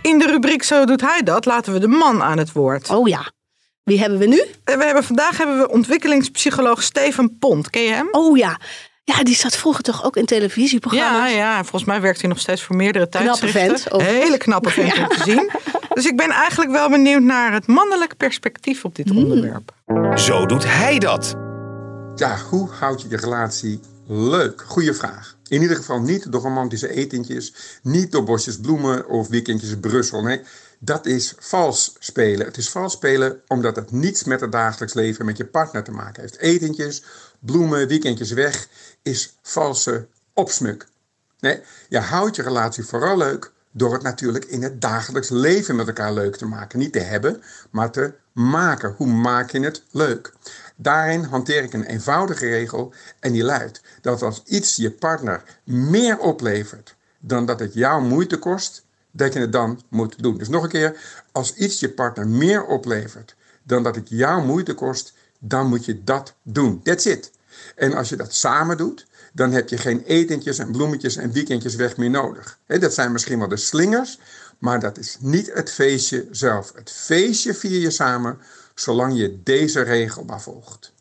In 0.01 0.17
de 0.19 0.25
rubriek 0.27 0.63
Zo 0.63 0.85
doet 0.85 1.01
hij 1.01 1.21
dat 1.23 1.45
laten 1.45 1.73
we 1.73 1.79
de 1.79 1.87
man 1.87 2.23
aan 2.23 2.37
het 2.37 2.51
woord. 2.51 2.89
Oh 2.89 3.07
ja, 3.07 3.31
wie 3.85 3.99
hebben 3.99 4.19
we 4.19 4.25
nu? 4.25 4.43
En 4.63 4.77
We 4.77 4.83
hebben, 4.85 5.03
vandaag 5.03 5.37
hebben 5.37 5.57
we 5.59 5.69
ontwikkelingspsycholoog 5.69 6.83
Steven 6.83 7.37
Pont. 7.39 7.69
Ken 7.69 7.81
je 7.81 7.91
hem? 7.93 8.07
Oh 8.11 8.37
ja, 8.37 8.59
ja 9.03 9.23
die 9.23 9.35
zat 9.35 9.55
vroeger 9.55 9.83
toch 9.83 10.03
ook 10.05 10.15
in 10.15 10.21
Ja, 10.21 10.27
televisieprogramma's. 10.27 11.31
ja, 11.31 11.61
volgens 11.61 11.83
mij 11.85 12.01
werkt 12.01 12.19
hij 12.21 12.29
nog 12.29 12.39
steeds 12.39 12.63
voor 12.63 12.75
meerdere 12.75 13.07
Knappe 13.09 13.27
tijdschriften. 13.39 13.77
vent, 13.79 13.91
ook. 13.91 14.01
Hele 14.01 14.37
knappe 14.37 14.69
vent 14.69 14.97
om 14.99 15.07
te 15.07 15.23
zien. 15.23 15.49
Dus 15.93 16.05
ik 16.05 16.17
ben 16.17 16.29
eigenlijk 16.29 16.71
wel 16.71 16.89
benieuwd 16.89 17.21
naar 17.21 17.53
het 17.53 17.67
mannelijk 17.67 18.17
perspectief 18.17 18.85
op 18.85 18.95
dit 18.95 19.09
Hmm. 19.09 19.17
onderwerp. 19.17 19.73
Zo 20.19 20.45
doet 20.45 20.63
hij 20.67 20.99
dat. 20.99 21.35
Ja, 22.15 22.37
hoe 22.49 22.69
houd 22.69 23.01
je 23.01 23.09
je 23.09 23.17
relatie 23.17 23.79
leuk? 24.07 24.63
Goeie 24.67 24.93
vraag. 24.93 25.35
In 25.47 25.61
ieder 25.61 25.77
geval 25.77 25.99
niet 26.01 26.31
door 26.31 26.41
romantische 26.41 26.89
etentjes, 26.93 27.53
niet 27.83 28.11
door 28.11 28.23
bosjes 28.23 28.59
bloemen 28.59 29.07
of 29.09 29.27
weekendjes 29.27 29.69
in 29.71 29.79
Brussel. 29.79 30.21
Nee, 30.21 30.41
dat 30.79 31.05
is 31.05 31.33
vals 31.39 31.95
spelen. 31.99 32.45
Het 32.45 32.57
is 32.57 32.69
vals 32.69 32.93
spelen 32.93 33.41
omdat 33.47 33.75
het 33.75 33.91
niets 33.91 34.23
met 34.23 34.41
het 34.41 34.51
dagelijks 34.51 34.93
leven 34.93 35.25
met 35.25 35.37
je 35.37 35.45
partner 35.45 35.83
te 35.83 35.91
maken 35.91 36.21
heeft. 36.21 36.37
Etentjes, 36.37 37.03
bloemen, 37.39 37.87
weekendjes 37.87 38.31
weg 38.31 38.67
is 39.01 39.37
valse 39.41 40.07
opsmuk. 40.33 40.87
Nee, 41.39 41.61
je 41.89 41.99
houdt 41.99 42.35
je 42.35 42.41
relatie 42.41 42.83
vooral 42.83 43.17
leuk 43.17 43.51
door 43.71 43.93
het 43.93 44.01
natuurlijk 44.01 44.45
in 44.45 44.63
het 44.63 44.81
dagelijks 44.81 45.29
leven 45.29 45.75
met 45.75 45.87
elkaar 45.87 46.13
leuk 46.13 46.35
te 46.35 46.45
maken. 46.45 46.79
Niet 46.79 46.93
te 46.93 46.99
hebben, 46.99 47.41
maar 47.71 47.91
te 47.91 48.13
maken. 48.31 48.93
Hoe 48.97 49.07
maak 49.07 49.51
je 49.51 49.59
het 49.59 49.83
leuk? 49.91 50.33
Daarin 50.75 51.23
hanteer 51.23 51.63
ik 51.63 51.73
een 51.73 51.85
eenvoudige 51.85 52.49
regel 52.49 52.93
en 53.19 53.31
die 53.31 53.43
luidt 53.43 53.81
dat 54.01 54.21
als 54.21 54.43
iets 54.45 54.75
je 54.75 54.91
partner 54.91 55.43
meer 55.63 56.19
oplevert 56.19 56.95
dan 57.19 57.45
dat 57.45 57.59
het 57.59 57.73
jou 57.73 58.03
moeite 58.03 58.37
kost, 58.37 58.84
dat 59.15 59.33
je 59.33 59.39
het 59.39 59.51
dan 59.51 59.81
moet 59.89 60.23
doen. 60.23 60.37
Dus 60.37 60.49
nog 60.49 60.63
een 60.63 60.69
keer, 60.69 61.23
als 61.31 61.53
iets 61.53 61.79
je 61.79 61.89
partner 61.89 62.27
meer 62.27 62.65
oplevert 62.65 63.35
dan 63.63 63.83
dat 63.83 63.95
het 63.95 64.09
jou 64.09 64.45
moeite 64.45 64.73
kost, 64.73 65.13
dan 65.39 65.67
moet 65.67 65.85
je 65.85 66.03
dat 66.03 66.33
doen. 66.43 66.81
That's 66.83 67.05
it. 67.05 67.31
En 67.75 67.93
als 67.93 68.09
je 68.09 68.15
dat 68.15 68.33
samen 68.33 68.77
doet, 68.77 69.05
dan 69.33 69.51
heb 69.51 69.69
je 69.69 69.77
geen 69.77 70.03
etentjes 70.03 70.57
en 70.57 70.71
bloemetjes 70.71 71.15
en 71.15 71.31
weekendjes 71.31 71.75
weg 71.75 71.97
meer 71.97 72.09
nodig. 72.09 72.59
Dat 72.65 72.93
zijn 72.93 73.11
misschien 73.11 73.39
wel 73.39 73.47
de 73.47 73.57
slingers, 73.57 74.19
maar 74.59 74.79
dat 74.79 74.97
is 74.97 75.17
niet 75.19 75.53
het 75.53 75.71
feestje 75.71 76.27
zelf. 76.31 76.71
Het 76.75 76.91
feestje 76.91 77.53
vier 77.53 77.79
je 77.79 77.89
samen, 77.89 78.39
zolang 78.75 79.17
je 79.17 79.43
deze 79.43 79.81
regel 79.81 80.23
maar 80.23 80.41
volgt. 80.41 80.93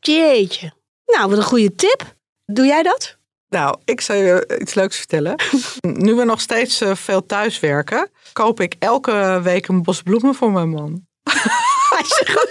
Jeetje. 0.00 0.72
Nou, 1.06 1.28
wat 1.28 1.38
een 1.38 1.44
goede 1.44 1.74
tip. 1.74 2.14
Doe 2.46 2.66
jij 2.66 2.82
dat? 2.82 3.18
Nou, 3.50 3.76
ik 3.84 4.00
zal 4.00 4.16
je 4.16 4.56
iets 4.60 4.74
leuks 4.74 4.96
vertellen. 4.96 5.34
nu 5.80 6.14
we 6.14 6.24
nog 6.24 6.40
steeds 6.40 6.80
eh, 6.80 6.94
veel 6.94 7.26
thuiswerken, 7.26 8.10
koop 8.32 8.60
ik 8.60 8.74
elke 8.78 9.40
week 9.42 9.68
een 9.68 9.82
bos 9.82 10.02
bloemen 10.02 10.34
voor 10.34 10.50
mijn 10.52 10.68
man. 10.68 11.06
Hij 11.90 12.04
zegt, 12.04 12.48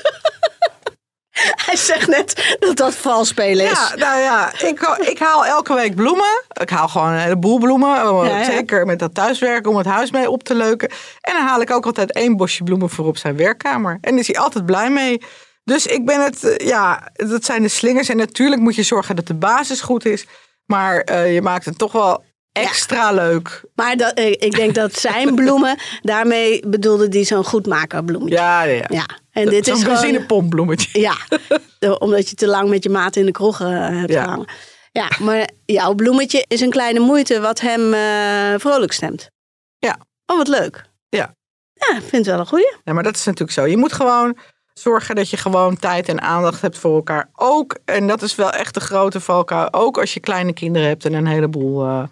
Hij 1.66 1.76
zegt 1.76 2.08
net 2.08 2.56
dat 2.60 2.78
dat 2.78 2.96
vals 2.96 3.28
spelen 3.28 3.66
is. 3.66 3.72
Ja, 3.72 3.96
nou 3.96 4.20
ja, 4.20 4.52
ik, 4.62 4.98
ik 5.10 5.20
haal 5.20 5.46
elke 5.46 5.74
week 5.74 5.96
bloemen. 5.96 6.44
Ik 6.62 6.70
haal 6.70 6.88
gewoon 6.88 7.12
een 7.12 7.20
heleboel 7.20 7.58
bloemen. 7.60 7.96
eh, 7.96 8.30
Ja, 8.30 8.38
ja. 8.38 8.44
Zeker 8.44 8.86
met 8.86 9.00
dat 9.00 9.14
thuiswerken 9.14 9.72
om 9.72 9.78
het 9.78 9.86
huis 9.86 10.12
mee 10.12 10.30
op 10.30 10.44
te 10.44 10.56
leuken. 10.56 10.90
En 11.22 11.34
dan 11.34 11.46
haal 11.48 11.62
ik 11.62 11.72
ook 11.72 11.86
altijd 11.86 12.14
één 12.14 12.38
bosje 12.38 12.64
bloemen 12.64 12.90
voor 12.90 13.06
op 13.06 13.18
zijn 13.18 13.38
werkkamer. 13.38 13.98
En 14.02 14.18
is 14.18 14.28
hij 14.28 14.38
altijd 14.38 14.66
blij 14.66 14.90
mee. 14.90 15.22
Dus 15.64 15.86
ik 15.86 16.06
ben 16.06 16.24
het, 16.24 16.44
eh, 16.44 16.68
ja, 16.68 17.12
dat 17.14 17.46
zijn 17.46 17.62
de 17.62 17.68
slingers. 17.68 18.10
En 18.10 18.18
natuurlijk 18.18 18.62
moet 18.62 18.76
je 18.76 18.84
zorgen 18.84 19.16
dat 19.16 19.28
de 19.28 19.34
basis 19.36 19.82
goed 19.82 20.06
is. 20.06 20.26
Maar 20.70 21.00
eh, 21.00 21.34
je 21.34 21.42
maakt 21.42 21.66
het 21.66 21.78
toch 21.78 21.92
wel 21.92 22.24
extra 22.52 23.12
leuk. 23.12 23.64
Maar 23.76 23.98
dat, 23.98 24.20
ik 24.20 24.52
denk 24.56 24.76
dat 24.76 24.94
zijn 24.94 25.36
bloemen, 25.42 25.78
daarmee 26.02 26.68
bedoelde 26.68 27.08
die 27.08 27.24
zo'n 27.24 27.44
goedmakerbloemetje. 27.44 28.36
Ja, 28.36 28.62
ja. 28.64 28.86
ja. 28.90 29.06
En 29.32 29.50
dit 29.50 29.66
Zo'n 29.66 29.76
is 29.76 29.84
gewoon... 29.84 29.98
benzinepompbloemetje. 30.02 31.00
Ja, 31.00 31.16
omdat 32.06 32.30
je 32.30 32.36
te 32.36 32.48
lang 32.48 32.70
met 32.70 32.84
je 32.84 32.90
maat 32.90 33.16
in 33.16 33.26
de 33.26 33.32
kroeg 33.32 33.62
eh, 33.62 33.88
hebt 33.90 34.12
Ja. 34.12 34.24
gehangen. 34.24 34.48
Ja, 34.92 35.10
maar 35.20 35.50
jouw 35.66 35.94
bloemetje 35.94 36.46
is 36.48 36.62
een 36.62 36.70
kleine 36.70 37.00
moeite 37.00 37.40
wat 37.40 37.60
hem 37.60 37.94
eh, 37.94 38.60
vrolijk 38.60 38.92
stemt. 38.92 39.30
Ja. 39.78 39.98
Oh, 40.26 40.38
wat 40.38 40.48
leuk. 40.48 40.86
Ja. 41.10 41.36
Ja, 41.74 41.96
ik 41.96 42.02
vind 42.02 42.12
het 42.12 42.26
wel 42.26 42.40
een 42.40 42.48
goeie. 42.48 42.74
Ja, 42.84 42.94
maar 42.94 43.04
dat 43.04 43.16
is 43.16 43.24
natuurlijk 43.26 43.52
zo. 43.52 43.66
Je 43.66 43.78
moet 43.78 43.94
gewoon 43.94 44.38
zorgen 44.80 45.15
dat 45.15 45.30
je 45.30 45.38
gewoon 45.38 45.78
tijd 45.78 46.10
en 46.10 46.22
aandacht 46.22 46.62
hebt 46.62 46.78
voor 46.78 46.96
elkaar. 46.96 47.30
Ook, 47.36 47.78
en 47.86 48.08
dat 48.08 48.22
is 48.22 48.36
wel 48.36 48.52
echt 48.52 48.74
de 48.74 48.80
grote 48.80 49.20
valkuil, 49.20 49.74
ook 49.74 49.98
als 49.98 50.13
je 50.13 50.20
kleine 50.20 50.54
kinderen 50.54 50.88
hebt 50.88 51.06
en 51.06 51.13
een 51.13 51.28
heleboel 51.28 51.86
uh, 51.86 52.04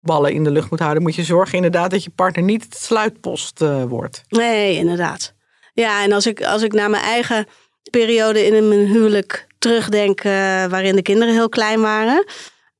ballen 0.00 0.32
in 0.32 0.44
de 0.44 0.50
lucht 0.50 0.70
moet 0.70 0.78
houden, 0.78 1.02
moet 1.02 1.14
je 1.14 1.24
zorgen 1.24 1.54
inderdaad 1.54 1.90
dat 1.90 2.04
je 2.04 2.10
partner 2.10 2.44
niet 2.44 2.62
het 2.62 2.76
sluitpost 2.76 3.62
uh, 3.62 3.84
wordt. 3.84 4.22
Nee, 4.28 4.76
inderdaad. 4.76 5.34
Ja, 5.72 6.02
en 6.02 6.12
als 6.12 6.26
ik, 6.26 6.42
als 6.42 6.62
ik 6.62 6.72
naar 6.72 6.90
mijn 6.90 7.02
eigen 7.02 7.46
periode 7.90 8.46
in 8.46 8.68
mijn 8.68 8.86
huwelijk 8.86 9.46
terugdenk, 9.58 10.24
uh, 10.24 10.32
waarin 10.66 10.96
de 10.96 11.02
kinderen 11.02 11.34
heel 11.34 11.48
klein 11.48 11.80
waren, 11.80 12.24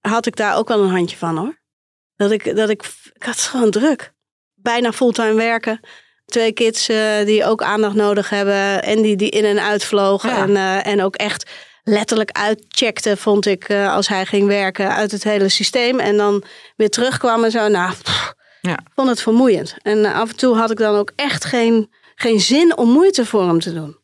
had 0.01 0.27
ik 0.27 0.37
daar 0.37 0.57
ook 0.57 0.69
wel 0.69 0.83
een 0.83 0.91
handje 0.91 1.17
van 1.17 1.37
hoor. 1.37 1.59
Dat 2.17 2.31
ik, 2.31 2.57
dat 2.57 2.69
ik, 2.69 2.83
ik 3.13 3.23
had 3.23 3.39
gewoon 3.39 3.71
druk. 3.71 4.13
Bijna 4.55 4.93
fulltime 4.93 5.35
werken 5.35 5.81
twee 6.29 6.53
kids 6.53 6.89
uh, 6.89 7.25
die 7.25 7.45
ook 7.45 7.63
aandacht 7.63 7.95
nodig 7.95 8.31
hebben 8.31 8.83
en 8.83 9.03
die, 9.03 9.17
die 9.17 9.31
in 9.31 9.45
en 9.45 9.61
uit 9.61 9.85
vlogen. 9.85 10.31
En, 10.31 10.51
uh, 10.51 10.87
en 10.87 11.03
ook 11.03 11.17
echt 11.17 11.51
letterlijk 11.83 12.31
uitcheckte, 12.33 13.17
vond 13.17 13.47
ik, 13.47 13.69
uh, 13.69 13.95
als 13.95 14.09
hij 14.09 14.27
ging 14.27 14.47
werken 14.47 14.95
uit 14.95 15.11
het 15.11 15.25
hele 15.25 15.49
systeem. 15.49 15.99
En 15.99 16.17
dan 16.17 16.43
weer 16.77 16.91
terugkwam 16.91 17.45
en 17.45 17.51
zo. 17.51 17.69
Nou, 17.69 17.93
pff, 18.03 18.35
ja. 18.61 18.79
vond 18.95 19.09
het 19.09 19.23
vermoeiend. 19.23 19.77
En 19.83 20.05
af 20.05 20.31
en 20.31 20.37
toe 20.37 20.57
had 20.57 20.71
ik 20.71 20.79
dan 20.79 20.95
ook 20.95 21.13
echt 21.17 21.45
geen, 21.45 21.93
geen 22.15 22.41
zin 22.41 22.77
om 22.77 22.91
moeite 22.91 23.27
voor 23.27 23.47
hem 23.47 23.61
te 23.61 23.73
doen. 23.73 23.97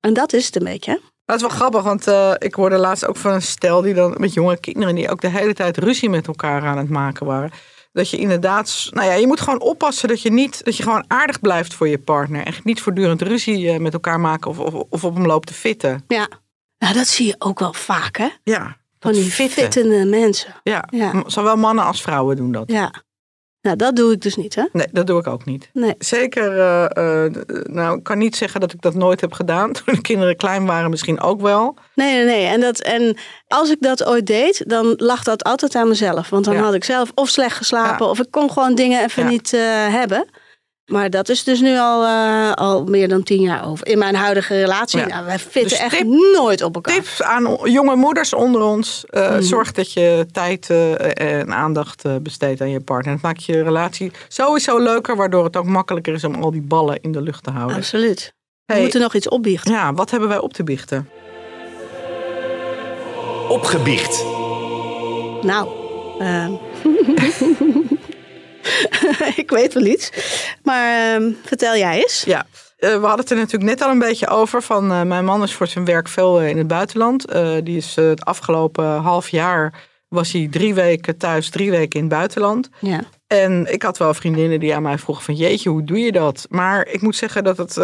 En 0.00 0.12
dat 0.14 0.32
is 0.32 0.46
het 0.46 0.56
een 0.56 0.64
beetje. 0.64 1.00
Dat 1.24 1.36
is 1.36 1.42
wel 1.42 1.50
grappig, 1.50 1.82
want 1.82 2.08
uh, 2.08 2.34
ik 2.38 2.54
hoorde 2.54 2.76
laatst 2.76 3.06
ook 3.06 3.16
van 3.16 3.32
een 3.32 3.42
stel 3.42 3.80
die 3.80 3.94
dan 3.94 4.14
met 4.16 4.32
jonge 4.32 4.60
kinderen 4.60 4.94
die 4.94 5.10
ook 5.10 5.20
de 5.20 5.30
hele 5.30 5.54
tijd 5.54 5.78
ruzie 5.78 6.10
met 6.10 6.26
elkaar 6.26 6.62
aan 6.62 6.78
het 6.78 6.88
maken 6.88 7.26
waren 7.26 7.50
dat 7.92 8.10
je 8.10 8.16
inderdaad, 8.16 8.88
nou 8.90 9.06
ja, 9.06 9.14
je 9.14 9.26
moet 9.26 9.40
gewoon 9.40 9.60
oppassen 9.60 10.08
dat 10.08 10.22
je 10.22 10.32
niet, 10.32 10.64
dat 10.64 10.76
je 10.76 10.82
gewoon 10.82 11.04
aardig 11.06 11.40
blijft 11.40 11.74
voor 11.74 11.88
je 11.88 11.98
partner. 11.98 12.46
En 12.46 12.54
niet 12.62 12.80
voortdurend 12.80 13.22
ruzie 13.22 13.70
eh, 13.70 13.78
met 13.78 13.92
elkaar 13.92 14.20
maken 14.20 14.50
of, 14.50 14.58
of, 14.58 14.74
of 14.74 15.04
op 15.04 15.14
hem 15.14 15.26
loopt 15.26 15.46
te 15.46 15.54
fitten. 15.54 16.04
Ja, 16.08 16.28
nou, 16.78 16.94
dat 16.94 17.06
zie 17.06 17.26
je 17.26 17.34
ook 17.38 17.58
wel 17.58 17.72
vaak, 17.72 18.16
hè? 18.16 18.28
Ja. 18.42 18.76
Van 19.00 19.12
die 19.12 19.30
fitten. 19.30 19.62
fittende 19.62 20.04
mensen. 20.04 20.54
Ja. 20.62 20.84
ja, 20.90 21.22
zowel 21.26 21.56
mannen 21.56 21.84
als 21.84 22.02
vrouwen 22.02 22.36
doen 22.36 22.52
dat. 22.52 22.70
Ja. 22.70 22.92
Nou, 23.62 23.76
dat 23.76 23.96
doe 23.96 24.12
ik 24.12 24.20
dus 24.20 24.36
niet, 24.36 24.54
hè? 24.54 24.64
Nee, 24.72 24.86
dat 24.92 25.06
doe 25.06 25.20
ik 25.20 25.26
ook 25.26 25.44
niet. 25.44 25.70
Nee. 25.72 25.94
Zeker, 25.98 26.56
uh, 26.56 26.86
uh, 26.94 27.42
nou, 27.62 27.98
ik 27.98 28.02
kan 28.02 28.18
niet 28.18 28.36
zeggen 28.36 28.60
dat 28.60 28.72
ik 28.72 28.80
dat 28.80 28.94
nooit 28.94 29.20
heb 29.20 29.32
gedaan. 29.32 29.72
Toen 29.84 29.94
de 29.94 30.00
kinderen 30.00 30.36
klein 30.36 30.66
waren 30.66 30.90
misschien 30.90 31.20
ook 31.20 31.40
wel. 31.40 31.76
Nee, 31.94 32.14
nee, 32.14 32.24
nee. 32.24 32.46
En, 32.46 32.60
dat, 32.60 32.80
en 32.80 33.16
als 33.48 33.70
ik 33.70 33.76
dat 33.80 34.04
ooit 34.04 34.26
deed, 34.26 34.64
dan 34.66 34.94
lag 34.96 35.22
dat 35.22 35.44
altijd 35.44 35.74
aan 35.74 35.88
mezelf. 35.88 36.30
Want 36.30 36.44
dan 36.44 36.54
ja. 36.54 36.62
had 36.62 36.74
ik 36.74 36.84
zelf 36.84 37.12
of 37.14 37.28
slecht 37.28 37.56
geslapen... 37.56 38.04
Ja. 38.06 38.10
of 38.10 38.18
ik 38.18 38.30
kon 38.30 38.50
gewoon 38.50 38.74
dingen 38.74 39.04
even 39.04 39.22
ja. 39.22 39.28
niet 39.28 39.52
uh, 39.52 39.60
hebben. 39.88 40.26
Maar 40.86 41.10
dat 41.10 41.28
is 41.28 41.44
dus 41.44 41.60
nu 41.60 41.78
al, 41.78 42.02
uh, 42.04 42.52
al 42.52 42.84
meer 42.84 43.08
dan 43.08 43.22
tien 43.22 43.40
jaar 43.40 43.66
over. 43.66 43.86
In 43.86 43.98
mijn 43.98 44.14
huidige 44.14 44.54
relatie, 44.54 44.98
ja. 44.98 45.06
nou, 45.06 45.24
wij 45.24 45.38
fitten 45.38 45.62
dus 45.62 45.78
echt 45.78 45.96
tip, 45.96 46.06
nooit 46.06 46.62
op 46.62 46.74
elkaar. 46.74 46.94
Tips 46.94 47.22
aan 47.22 47.58
jonge 47.64 47.96
moeders 47.96 48.32
onder 48.32 48.62
ons. 48.62 49.04
Uh, 49.10 49.34
mm. 49.34 49.42
Zorg 49.42 49.72
dat 49.72 49.92
je 49.92 50.26
tijd 50.32 50.68
uh, 50.70 51.38
en 51.40 51.54
aandacht 51.54 52.22
besteedt 52.22 52.60
aan 52.60 52.70
je 52.70 52.80
partner. 52.80 53.12
Dat 53.12 53.22
maakt 53.22 53.44
je 53.44 53.62
relatie 53.62 54.12
sowieso 54.28 54.78
leuker. 54.78 55.16
Waardoor 55.16 55.44
het 55.44 55.56
ook 55.56 55.64
makkelijker 55.64 56.14
is 56.14 56.24
om 56.24 56.42
al 56.42 56.50
die 56.50 56.62
ballen 56.62 57.00
in 57.00 57.12
de 57.12 57.22
lucht 57.22 57.44
te 57.44 57.50
houden. 57.50 57.76
Absoluut. 57.76 58.34
We 58.64 58.80
moeten 58.80 59.00
nog 59.00 59.14
iets 59.14 59.28
opbiechten. 59.28 59.72
Ja, 59.72 59.94
wat 59.94 60.10
hebben 60.10 60.28
wij 60.28 60.38
op 60.38 60.52
te 60.52 60.64
biechten? 60.64 61.08
Opgebiecht. 63.48 64.24
Nou, 65.42 65.68
ik 69.42 69.50
weet 69.50 69.74
wel 69.74 69.84
iets. 69.84 70.10
Maar 70.62 71.20
uh, 71.20 71.34
vertel 71.44 71.76
jij 71.76 72.02
eens. 72.02 72.22
Ja, 72.26 72.46
uh, 72.78 72.88
we 72.90 73.06
hadden 73.06 73.18
het 73.18 73.30
er 73.30 73.36
natuurlijk 73.36 73.70
net 73.70 73.82
al 73.82 73.90
een 73.90 73.98
beetje 73.98 74.28
over. 74.28 74.62
Van, 74.62 74.92
uh, 74.92 75.02
mijn 75.02 75.24
man 75.24 75.42
is 75.42 75.54
voor 75.54 75.66
zijn 75.66 75.84
werk 75.84 76.08
veel 76.08 76.40
in 76.40 76.58
het 76.58 76.66
buitenland. 76.66 77.24
Die 77.64 77.76
is 77.76 77.94
het 77.94 78.24
afgelopen 78.24 78.84
half 78.84 79.28
jaar 79.28 79.90
was 80.08 80.32
hij 80.32 80.48
drie 80.50 80.74
weken 80.74 81.16
thuis, 81.16 81.50
drie 81.50 81.70
weken 81.70 82.00
in 82.00 82.06
het 82.06 82.14
buitenland. 82.14 82.68
Ja. 82.78 83.00
En 83.26 83.72
ik 83.72 83.82
had 83.82 83.98
wel 83.98 84.14
vriendinnen 84.14 84.60
die 84.60 84.74
aan 84.74 84.82
mij 84.82 84.98
vroegen 84.98 85.24
van 85.24 85.34
jeetje, 85.34 85.70
hoe 85.70 85.84
doe 85.84 85.98
je 85.98 86.12
dat? 86.12 86.46
Maar 86.50 86.86
ik 86.86 87.00
moet 87.00 87.16
zeggen 87.16 87.44
dat 87.44 87.56
het... 87.56 87.76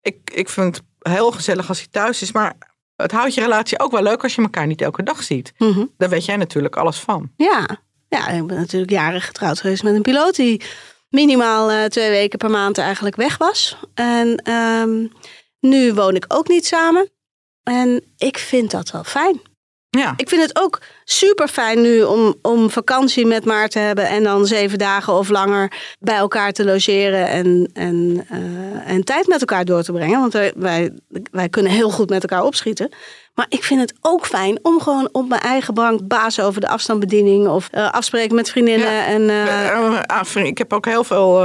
ik, 0.00 0.16
ik 0.34 0.48
vind 0.48 0.76
het 0.76 0.84
heel 0.98 1.30
gezellig 1.30 1.68
als 1.68 1.78
hij 1.78 1.86
thuis 1.90 2.22
is. 2.22 2.32
Maar 2.32 2.56
het 2.96 3.12
houdt 3.12 3.34
je 3.34 3.40
relatie 3.40 3.80
ook 3.80 3.90
wel 3.90 4.02
leuk 4.02 4.22
als 4.22 4.34
je 4.34 4.42
elkaar 4.42 4.66
niet 4.66 4.80
elke 4.80 5.02
dag 5.02 5.22
ziet. 5.22 5.52
Mm 5.58 5.72
-hmm. 5.72 5.90
Daar 5.98 6.08
weet 6.08 6.24
jij 6.24 6.36
natuurlijk 6.36 6.76
alles 6.76 6.98
van. 6.98 7.30
Ja, 7.36 7.82
ja, 8.12 8.28
ik 8.28 8.46
ben 8.46 8.56
natuurlijk 8.56 8.90
jaren 8.90 9.20
getrouwd 9.20 9.60
geweest 9.60 9.82
met 9.82 9.94
een 9.94 10.02
piloot 10.02 10.36
die 10.36 10.62
minimaal 11.08 11.72
uh, 11.72 11.84
twee 11.84 12.10
weken 12.10 12.38
per 12.38 12.50
maand 12.50 12.78
eigenlijk 12.78 13.16
weg 13.16 13.36
was. 13.38 13.76
En 13.94 14.50
um, 14.52 15.12
nu 15.60 15.94
woon 15.94 16.14
ik 16.14 16.24
ook 16.28 16.48
niet 16.48 16.66
samen. 16.66 17.10
En 17.62 18.04
ik 18.16 18.38
vind 18.38 18.70
dat 18.70 18.90
wel 18.90 19.04
fijn. 19.04 19.40
Ja. 19.98 20.14
Ik 20.16 20.28
vind 20.28 20.42
het 20.42 20.58
ook 20.58 20.80
super 21.04 21.48
fijn 21.48 21.80
nu 21.80 22.02
om, 22.02 22.34
om 22.42 22.70
vakantie 22.70 23.26
met 23.26 23.44
Maar 23.44 23.68
te 23.68 23.78
hebben 23.78 24.08
en 24.08 24.22
dan 24.22 24.46
zeven 24.46 24.78
dagen 24.78 25.12
of 25.12 25.28
langer 25.28 25.72
bij 26.00 26.16
elkaar 26.16 26.52
te 26.52 26.64
logeren 26.64 27.26
en, 27.28 27.70
en, 27.72 28.26
uh, 28.32 28.90
en 28.90 29.04
tijd 29.04 29.26
met 29.26 29.40
elkaar 29.40 29.64
door 29.64 29.82
te 29.82 29.92
brengen. 29.92 30.20
Want 30.20 30.32
wij, 30.32 30.52
wij, 30.56 30.90
wij 31.30 31.48
kunnen 31.48 31.72
heel 31.72 31.90
goed 31.90 32.10
met 32.10 32.22
elkaar 32.22 32.44
opschieten. 32.44 32.88
Maar 33.34 33.46
ik 33.48 33.64
vind 33.64 33.80
het 33.80 33.94
ook 34.00 34.26
fijn 34.26 34.58
om 34.62 34.80
gewoon 34.80 35.08
op 35.12 35.28
mijn 35.28 35.40
eigen 35.40 35.74
bank 35.74 36.06
baas 36.08 36.40
over 36.40 36.60
de 36.60 36.68
afstandsbediening 36.68 37.48
of 37.48 37.68
uh, 37.74 37.90
afspreken 37.90 38.36
met 38.36 38.50
vriendinnen. 38.50 38.92
Ja. 38.92 39.06
En, 39.06 39.22
uh... 39.22 40.46
Ik 40.46 40.58
heb 40.58 40.72
ook 40.72 40.86
heel 40.86 41.04
veel 41.04 41.40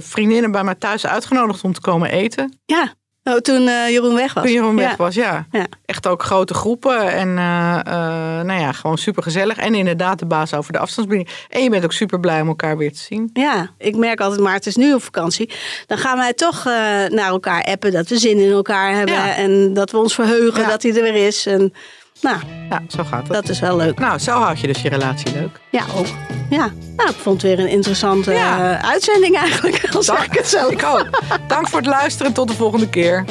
vriendinnen 0.00 0.50
bij 0.50 0.64
mij 0.64 0.74
thuis 0.74 1.06
uitgenodigd 1.06 1.64
om 1.64 1.72
te 1.72 1.80
komen 1.80 2.10
eten. 2.10 2.60
Ja. 2.64 2.94
Oh, 3.24 3.36
toen 3.36 3.62
uh, 3.62 3.88
Jeroen 3.88 4.14
weg 4.14 4.34
was. 4.34 4.44
Toen 4.44 4.52
Jeroen 4.52 4.76
weg 4.76 4.90
ja. 4.90 4.96
was, 4.96 5.14
ja. 5.14 5.46
ja. 5.50 5.66
Echt 5.86 6.06
ook 6.06 6.22
grote 6.22 6.54
groepen. 6.54 7.12
En 7.12 7.28
uh, 7.28 7.78
uh, 7.86 7.92
nou 8.40 8.60
ja, 8.60 8.72
gewoon 8.72 8.98
super 8.98 9.22
gezellig. 9.22 9.56
En 9.56 9.74
inderdaad 9.74 10.18
de 10.18 10.26
baas 10.26 10.54
over 10.54 10.72
de 10.72 10.78
afstandsbediening. 10.78 11.36
En 11.48 11.62
je 11.62 11.70
bent 11.70 11.84
ook 11.84 11.92
super 11.92 12.20
blij 12.20 12.40
om 12.40 12.48
elkaar 12.48 12.76
weer 12.76 12.92
te 12.92 12.98
zien. 12.98 13.30
Ja, 13.32 13.70
ik 13.78 13.96
merk 13.96 14.20
altijd, 14.20 14.40
maar 14.40 14.54
het 14.54 14.66
is 14.66 14.76
nu 14.76 14.94
op 14.94 15.02
vakantie. 15.02 15.50
Dan 15.86 15.98
gaan 15.98 16.16
wij 16.16 16.32
toch 16.32 16.64
naar 17.08 17.28
elkaar 17.28 17.64
appen. 17.64 17.92
Dat 17.92 18.08
we 18.08 18.18
zin 18.18 18.38
in 18.38 18.50
elkaar 18.50 18.94
hebben. 18.94 19.14
Ja. 19.14 19.36
En 19.36 19.74
dat 19.74 19.90
we 19.90 19.98
ons 19.98 20.14
verheugen 20.14 20.68
dat 20.68 20.82
hij 20.82 20.96
er 20.96 21.02
weer 21.02 21.26
is. 21.26 21.46
En, 21.46 21.72
nou, 22.20 22.36
ja, 22.70 22.82
zo 22.88 23.04
gaat 23.04 23.22
het. 23.22 23.32
Dat 23.32 23.48
is 23.48 23.60
wel 23.60 23.76
leuk. 23.76 23.98
Nou, 23.98 24.18
zo 24.18 24.32
houd 24.32 24.60
je 24.60 24.66
dus 24.66 24.82
je 24.82 24.88
relatie 24.88 25.32
leuk. 25.32 25.60
Ja, 25.70 25.84
ook. 25.96 26.06
Ja, 26.50 26.70
nou, 26.96 27.10
ik 27.10 27.16
vond 27.16 27.42
het 27.42 27.50
weer 27.50 27.64
een 27.64 27.70
interessante 27.70 28.32
ja. 28.32 28.72
uh, 28.72 28.90
uitzending 28.90 29.36
eigenlijk. 29.36 29.94
Als 29.94 30.06
Dank, 30.06 30.24
ik 30.24 30.32
het 30.32 30.48
zo. 30.48 30.68
Ik 30.68 30.84
ook. 30.84 31.08
Dank 31.48 31.68
voor 31.68 31.78
het 31.78 31.88
luisteren. 31.88 32.32
Tot 32.32 32.48
de 32.48 32.54
volgende 32.54 32.88
keer. 32.88 33.24